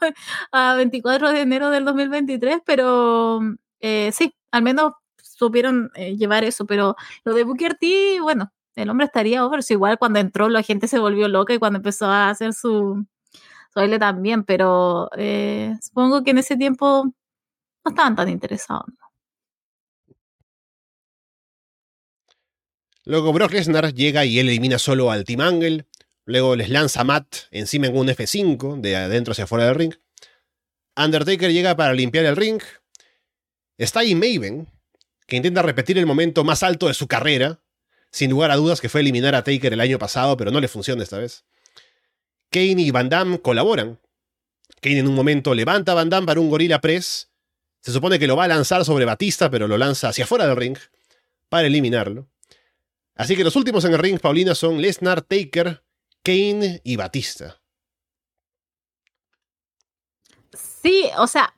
[0.53, 3.41] a 24 de enero del 2023, pero
[3.81, 4.93] eh, sí, al menos
[5.39, 9.99] supieron eh, llevar eso, pero lo de Booker T, bueno, el hombre estaría over, igual
[9.99, 13.05] cuando entró la gente se volvió loca y cuando empezó a hacer su,
[13.75, 17.05] baile también, pero eh, supongo que en ese tiempo
[17.85, 18.87] no estaban tan interesados.
[23.05, 25.87] Luego Brock Lesnar llega y él elimina solo al Team Angle.
[26.27, 29.95] Luego les lanza Matt encima en un F5, de adentro hacia afuera del ring.
[30.95, 32.61] Undertaker llega para limpiar el ring.
[33.79, 34.69] Está ahí Maven,
[35.29, 37.61] que intenta repetir el momento más alto de su carrera.
[38.11, 40.69] Sin lugar a dudas que fue eliminar a Taker el año pasado, pero no le
[40.69, 41.45] funciona esta vez.
[42.51, 44.01] Kane y Van Damme colaboran.
[44.81, 47.31] Kane en un momento levanta a Van Damme para un gorila press.
[47.83, 50.57] Se supone que lo va a lanzar sobre Batista, pero lo lanza hacia afuera del
[50.57, 50.79] ring
[51.51, 52.27] para eliminarlo.
[53.15, 55.85] Así que los últimos en el ring, Paulina, son Lesnar, Taker,
[56.23, 57.61] Kane y Batista.
[60.55, 61.55] Sí, o sea,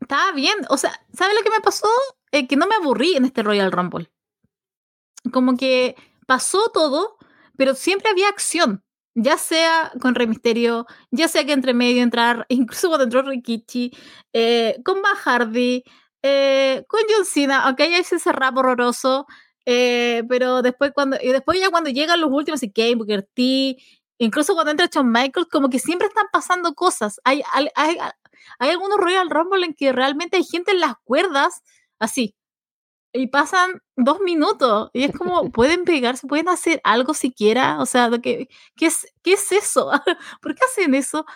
[0.00, 0.56] estaba bien.
[0.70, 1.86] O sea, ¿sabes lo que me pasó?
[2.32, 4.10] Eh, que no me aburrí en este Royal Rumble.
[5.32, 7.16] Como que pasó todo,
[7.56, 8.82] pero siempre había acción
[9.14, 13.92] ya sea con Rey Misterio, ya sea que entre medio entrar, incluso cuando entró Rikichi,
[14.32, 15.84] eh, con Mahardy,
[16.22, 19.26] eh, con John Cena, aunque haya ese rap horroroso,
[19.66, 23.76] eh, pero después cuando, y después ya cuando llegan los últimos, y Kane, Booker T,
[24.18, 27.20] incluso cuando entra Shawn Michaels, como que siempre están pasando cosas.
[27.24, 27.96] Hay, hay, hay,
[28.58, 31.62] hay algunos Royal Rumble en que realmente hay gente en las cuerdas,
[32.02, 32.34] así,
[33.12, 38.10] y pasan dos minutos y es como, pueden pegarse, pueden hacer algo siquiera, o sea,
[38.22, 39.90] ¿qué, qué, es, qué es eso?
[40.42, 41.26] ¿Por qué hacen eso?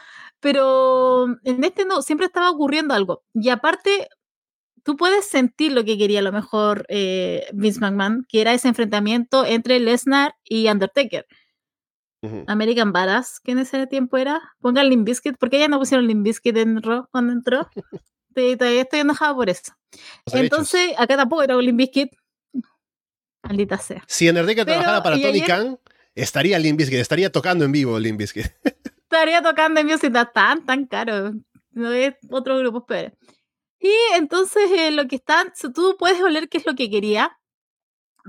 [0.40, 3.24] Pero en este no, siempre estaba ocurriendo algo.
[3.34, 4.08] Y aparte,
[4.84, 8.68] tú puedes sentir lo que quería a lo mejor eh, Vince McMahon, que era ese
[8.68, 11.26] enfrentamiento entre Lesnar y Undertaker.
[12.48, 14.40] American Badass, que en ese tiempo era.
[14.60, 17.68] Pongan Limp Bizkit, porque ya no pusieron Limp Bizkit en Raw cuando entró.
[18.56, 19.72] todavía estoy enojada por eso.
[20.32, 22.10] Entonces, acá tampoco era un Bizkit.
[23.42, 24.02] Maldita sea.
[24.06, 25.78] Si Undertaker trabajara para Tony Khan,
[26.14, 28.46] estaría Limp Bizkit, estaría tocando en vivo Limp Bizkit.
[29.02, 31.32] estaría tocando en vivo si está tan, tan caro.
[31.70, 33.12] No es otro grupo, pero.
[33.78, 37.38] Y entonces eh, lo que está, tú puedes oler qué es lo que quería,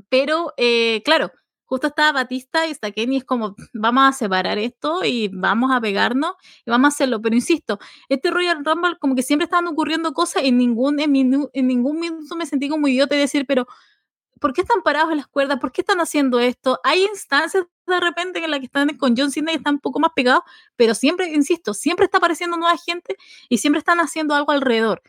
[0.09, 1.31] pero eh, claro,
[1.67, 5.79] justo estaba Batista y está Kenny, es como, vamos a separar esto y vamos a
[5.79, 6.33] pegarnos
[6.65, 7.21] y vamos a hacerlo.
[7.21, 7.77] Pero insisto,
[8.09, 11.15] este Royal Rumble, como que siempre estaban ocurriendo cosas, en ningún, en,
[11.53, 13.67] en ningún minuto me sentí como idiota de decir, pero
[14.39, 15.59] ¿por qué están parados en las cuerdas?
[15.59, 16.79] ¿Por qué están haciendo esto?
[16.83, 19.99] Hay instancias de repente en las que están con John Cena y están un poco
[19.99, 20.43] más pegados,
[20.75, 23.15] pero siempre, insisto, siempre está apareciendo nueva gente
[23.49, 25.01] y siempre están haciendo algo alrededor.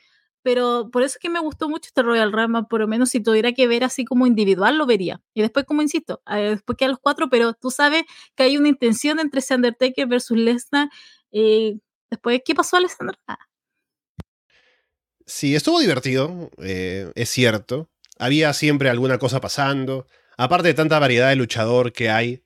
[0.42, 3.20] Pero por eso es que me gustó mucho este Royal Rumble, por lo menos si
[3.20, 5.20] tuviera que ver así como individual lo vería.
[5.34, 8.68] Y después, como insisto, después que a los cuatro, pero tú sabes que hay una
[8.68, 10.88] intención entre ese Undertaker versus Lesnar.
[11.32, 11.78] Eh,
[12.10, 13.18] después, ¿qué pasó a Lesnar?
[13.26, 13.38] Ah.
[15.26, 17.90] Sí, estuvo divertido, eh, es cierto.
[18.18, 20.06] Había siempre alguna cosa pasando.
[20.36, 22.42] Aparte de tanta variedad de luchador que hay,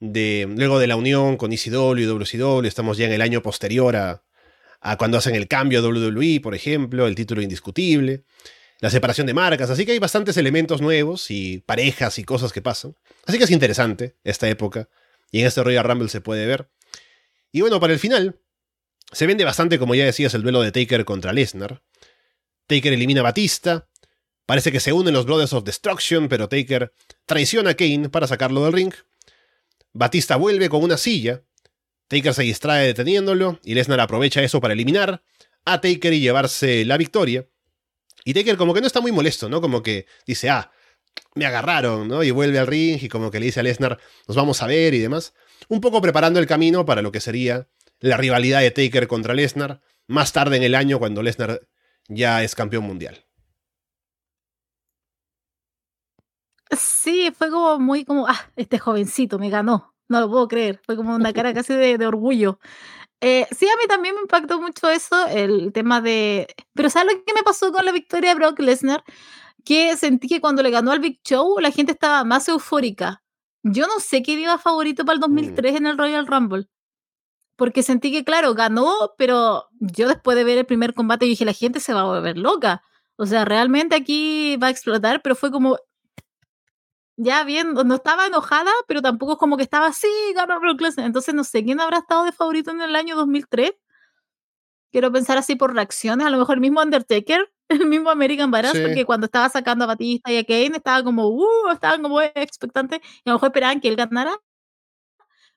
[0.00, 4.23] luego de la unión con ECW y WCW, estamos ya en el año posterior a,
[4.84, 8.24] a cuando hacen el cambio a WWE, por ejemplo, el título indiscutible,
[8.80, 12.60] la separación de marcas, así que hay bastantes elementos nuevos y parejas y cosas que
[12.60, 12.94] pasan.
[13.24, 14.90] Así que es interesante esta época,
[15.32, 16.68] y en este Royal Rumble se puede ver.
[17.50, 18.38] Y bueno, para el final,
[19.10, 21.82] se vende bastante, como ya decías, el duelo de Taker contra Lesnar.
[22.66, 23.88] Taker elimina a Batista,
[24.44, 26.92] parece que se unen los Brothers of Destruction, pero Taker
[27.24, 28.92] traiciona a Kane para sacarlo del ring.
[29.94, 31.42] Batista vuelve con una silla,
[32.14, 35.24] Taker se distrae deteniéndolo y Lesnar aprovecha eso para eliminar
[35.64, 37.48] a Taker y llevarse la victoria.
[38.24, 39.60] Y Taker como que no está muy molesto, ¿no?
[39.60, 40.70] Como que dice, ah,
[41.34, 42.22] me agarraron, ¿no?
[42.22, 43.98] Y vuelve al ring y como que le dice a Lesnar,
[44.28, 45.34] nos vamos a ver y demás.
[45.68, 49.80] Un poco preparando el camino para lo que sería la rivalidad de Taker contra Lesnar
[50.06, 51.66] más tarde en el año cuando Lesnar
[52.06, 53.24] ya es campeón mundial.
[56.70, 59.93] Sí, fue como muy como, ah, este jovencito me ganó.
[60.08, 60.80] No lo puedo creer.
[60.84, 62.58] Fue como una cara casi de, orgullo.
[63.20, 66.46] Eh, sí, a mí también me impactó mucho eso, el tema de...
[66.74, 69.02] Pero ¿sabes lo que me pasó con la victoria de Brock Lesnar?
[69.64, 73.22] Que sentí que cuando le ganó al Big Show, la gente estaba más eufórica.
[73.62, 75.76] Yo no sé qué iba favorito para el 2003 mm.
[75.76, 76.68] en el Royal Rumble.
[77.56, 81.52] Porque sentí que, claro, ganó, pero yo después de ver el primer combate dije, la
[81.52, 82.82] gente se va a volver loca.
[83.16, 85.78] O sea, realmente aquí va a explotar, pero fue como,
[87.16, 90.08] ya bien, no estaba enojada, pero tampoco es como que estaba así.
[90.96, 93.72] Entonces no sé quién habrá estado de favorito en el año 2003.
[94.90, 98.78] Quiero pensar así por reacciones, a lo mejor el mismo Undertaker, el mismo American Badass,
[98.78, 103.00] porque cuando estaba sacando a Batista y a Kane estaba como, uh, estaban como expectantes
[103.24, 104.36] y a lo mejor esperaban que él ganara.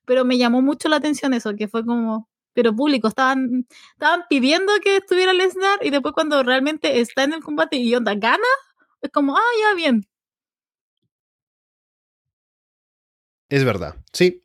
[0.05, 4.71] Pero me llamó mucho la atención eso, que fue como, pero público, estaban, estaban pidiendo
[4.81, 8.47] que estuviera Lesnar y después cuando realmente está en el combate y onda gana,
[9.01, 10.07] es como, ah, ya bien,
[13.49, 14.43] Es verdad, sí.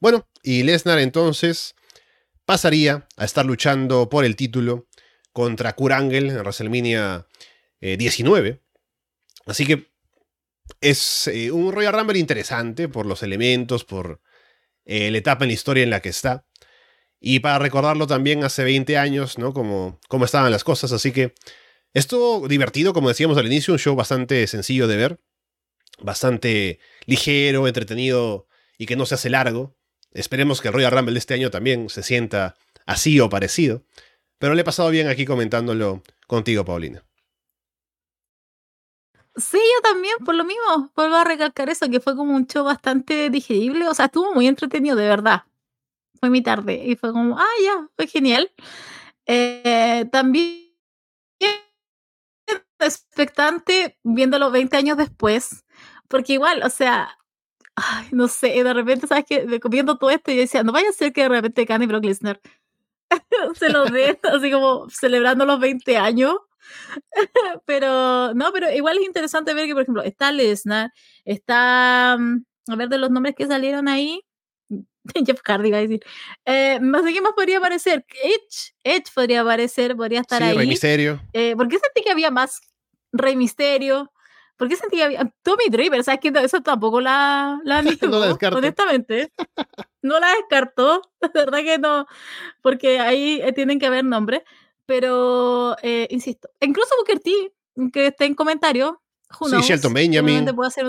[0.00, 1.74] bueno, y Lesnar entonces
[2.44, 4.86] pasaría a estar luchando por el título
[5.32, 7.26] contra Kurt Angle en WrestleMania
[7.80, 8.48] 19.
[8.48, 8.60] Eh,
[9.46, 9.90] Así que
[10.80, 14.20] es eh, un Royal Rumble interesante por los elementos, por
[14.84, 16.46] eh, la etapa en la historia en la que está.
[17.20, 19.52] Y para recordarlo también hace 20 años, ¿no?
[19.52, 20.92] Como, cómo estaban las cosas.
[20.92, 21.34] Así que
[21.94, 25.20] estuvo divertido, como decíamos al inicio, un show bastante sencillo de ver
[26.00, 28.46] bastante ligero, entretenido
[28.78, 29.74] y que no se hace largo.
[30.12, 33.84] Esperemos que el Royal Rumble de este año también se sienta así o parecido.
[34.38, 37.04] Pero le he pasado bien aquí comentándolo contigo, Paulina.
[39.36, 42.64] Sí, yo también, por lo mismo, vuelvo a recalcar eso, que fue como un show
[42.64, 45.44] bastante digerible, o sea, estuvo muy entretenido, de verdad.
[46.20, 48.52] Fue mi tarde y fue como, ah, ya, fue genial.
[49.26, 50.62] Eh, también
[52.86, 55.64] expectante viéndolo 20 años después,
[56.12, 57.18] porque igual, o sea,
[57.74, 59.60] ay, no sé, de repente, ¿sabes qué?
[59.70, 62.38] Viendo todo esto y decía, no vaya a ser que de repente Kanye Brock Lesnar
[63.58, 66.36] se lo dé, así como celebrando los 20 años.
[67.64, 70.92] pero, no, pero igual es interesante ver que, por ejemplo, está Lesnar,
[71.24, 74.20] está, mm, a ver de los nombres que salieron ahí,
[75.26, 76.04] Jeff Hardy va a decir.
[76.44, 78.04] Eh, no sé qué más podría aparecer.
[78.22, 80.56] Edge, Edge podría aparecer, podría estar sí, ahí.
[80.58, 81.22] Rey Misterio.
[81.32, 82.60] Eh, ¿Por qué sentí que había más
[83.12, 84.11] Rey Misterio?
[84.62, 86.04] ¿Por qué sentí que había Tommy Draper?
[86.04, 88.58] ¿Sabes que eso tampoco la, la no la descarto.
[88.58, 89.32] honestamente.
[90.02, 92.06] No la descartó, de verdad que no,
[92.60, 94.42] porque ahí eh, tienen que haber nombres.
[94.86, 97.32] Pero, eh, insisto, incluso Booker T,
[97.92, 99.02] que está en comentario,
[99.48, 100.44] sí, Shelton Benjamin.
[100.54, 100.86] Puedo hacer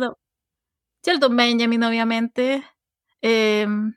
[1.03, 2.63] Shelton Benjamin, obviamente.
[3.21, 3.95] Em,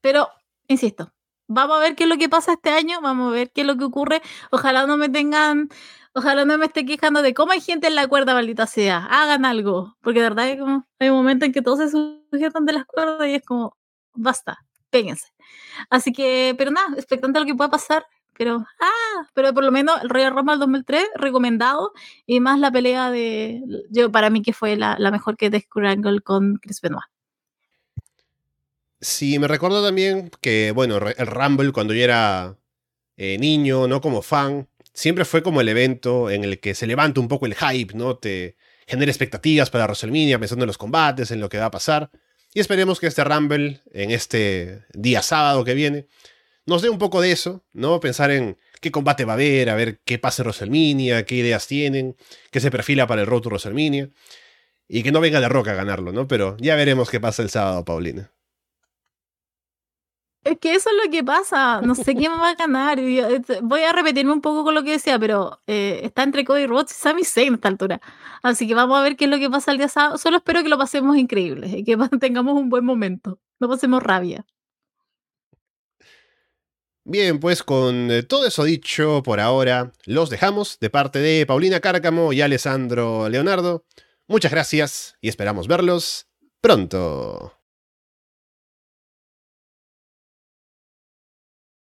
[0.00, 0.28] pero,
[0.66, 1.12] insisto,
[1.46, 3.68] vamos a ver qué es lo que pasa este año, vamos a ver qué es
[3.68, 4.20] lo que ocurre.
[4.50, 5.68] Ojalá no me tengan,
[6.12, 9.06] ojalá no me esté quejando de cómo hay gente en la cuerda, maldita sea.
[9.10, 12.66] Hagan algo, porque de verdad hay, como, hay un momento en que todos se sujetan
[12.66, 13.76] de las cuerdas y es como,
[14.14, 14.58] basta,
[14.90, 15.26] péguense.
[15.90, 18.06] Así que, pero nada, expectante a lo que pueda pasar.
[18.36, 21.92] Pero, ah, pero por lo menos el Royal Rumble 2003, recomendado.
[22.24, 25.66] Y más la pelea de, yo para mí que fue la, la mejor que de
[25.74, 27.04] Angle con Chris Benoit.
[29.02, 32.56] Sí, me recuerdo también que, bueno, el Rumble cuando yo era
[33.18, 34.00] eh, niño, ¿no?
[34.00, 34.69] Como fan,
[35.00, 38.18] siempre fue como el evento en el que se levanta un poco el hype, ¿no?
[38.18, 42.10] Te genera expectativas para WrestleMania, pensando en los combates, en lo que va a pasar.
[42.52, 46.06] Y esperemos que este Rumble, en este día sábado que viene,
[46.66, 47.98] nos dé un poco de eso, ¿no?
[47.98, 51.66] Pensar en qué combate va a haber, a ver qué pasa en WrestleMania, qué ideas
[51.66, 52.14] tienen,
[52.50, 54.10] qué se perfila para el Road to WrestleMania.
[54.86, 56.28] Y que no venga de Roca a ganarlo, ¿no?
[56.28, 58.32] Pero ya veremos qué pasa el sábado, Paulina.
[60.42, 61.82] Es que eso es lo que pasa.
[61.82, 62.98] No sé quién va a ganar.
[62.98, 66.66] Este, voy a repetirme un poco con lo que decía, pero eh, está entre Cody
[66.66, 68.00] Rhodes y Sami Zayn a esta altura.
[68.42, 70.16] Así que vamos a ver qué es lo que pasa el día sábado.
[70.16, 73.38] Solo espero que lo pasemos increíble y que tengamos un buen momento.
[73.58, 74.46] No pasemos rabia.
[77.04, 81.80] Bien, pues con eh, todo eso dicho por ahora, los dejamos de parte de Paulina
[81.80, 83.84] Cárcamo y Alessandro Leonardo.
[84.26, 86.28] Muchas gracias y esperamos verlos
[86.60, 87.59] pronto.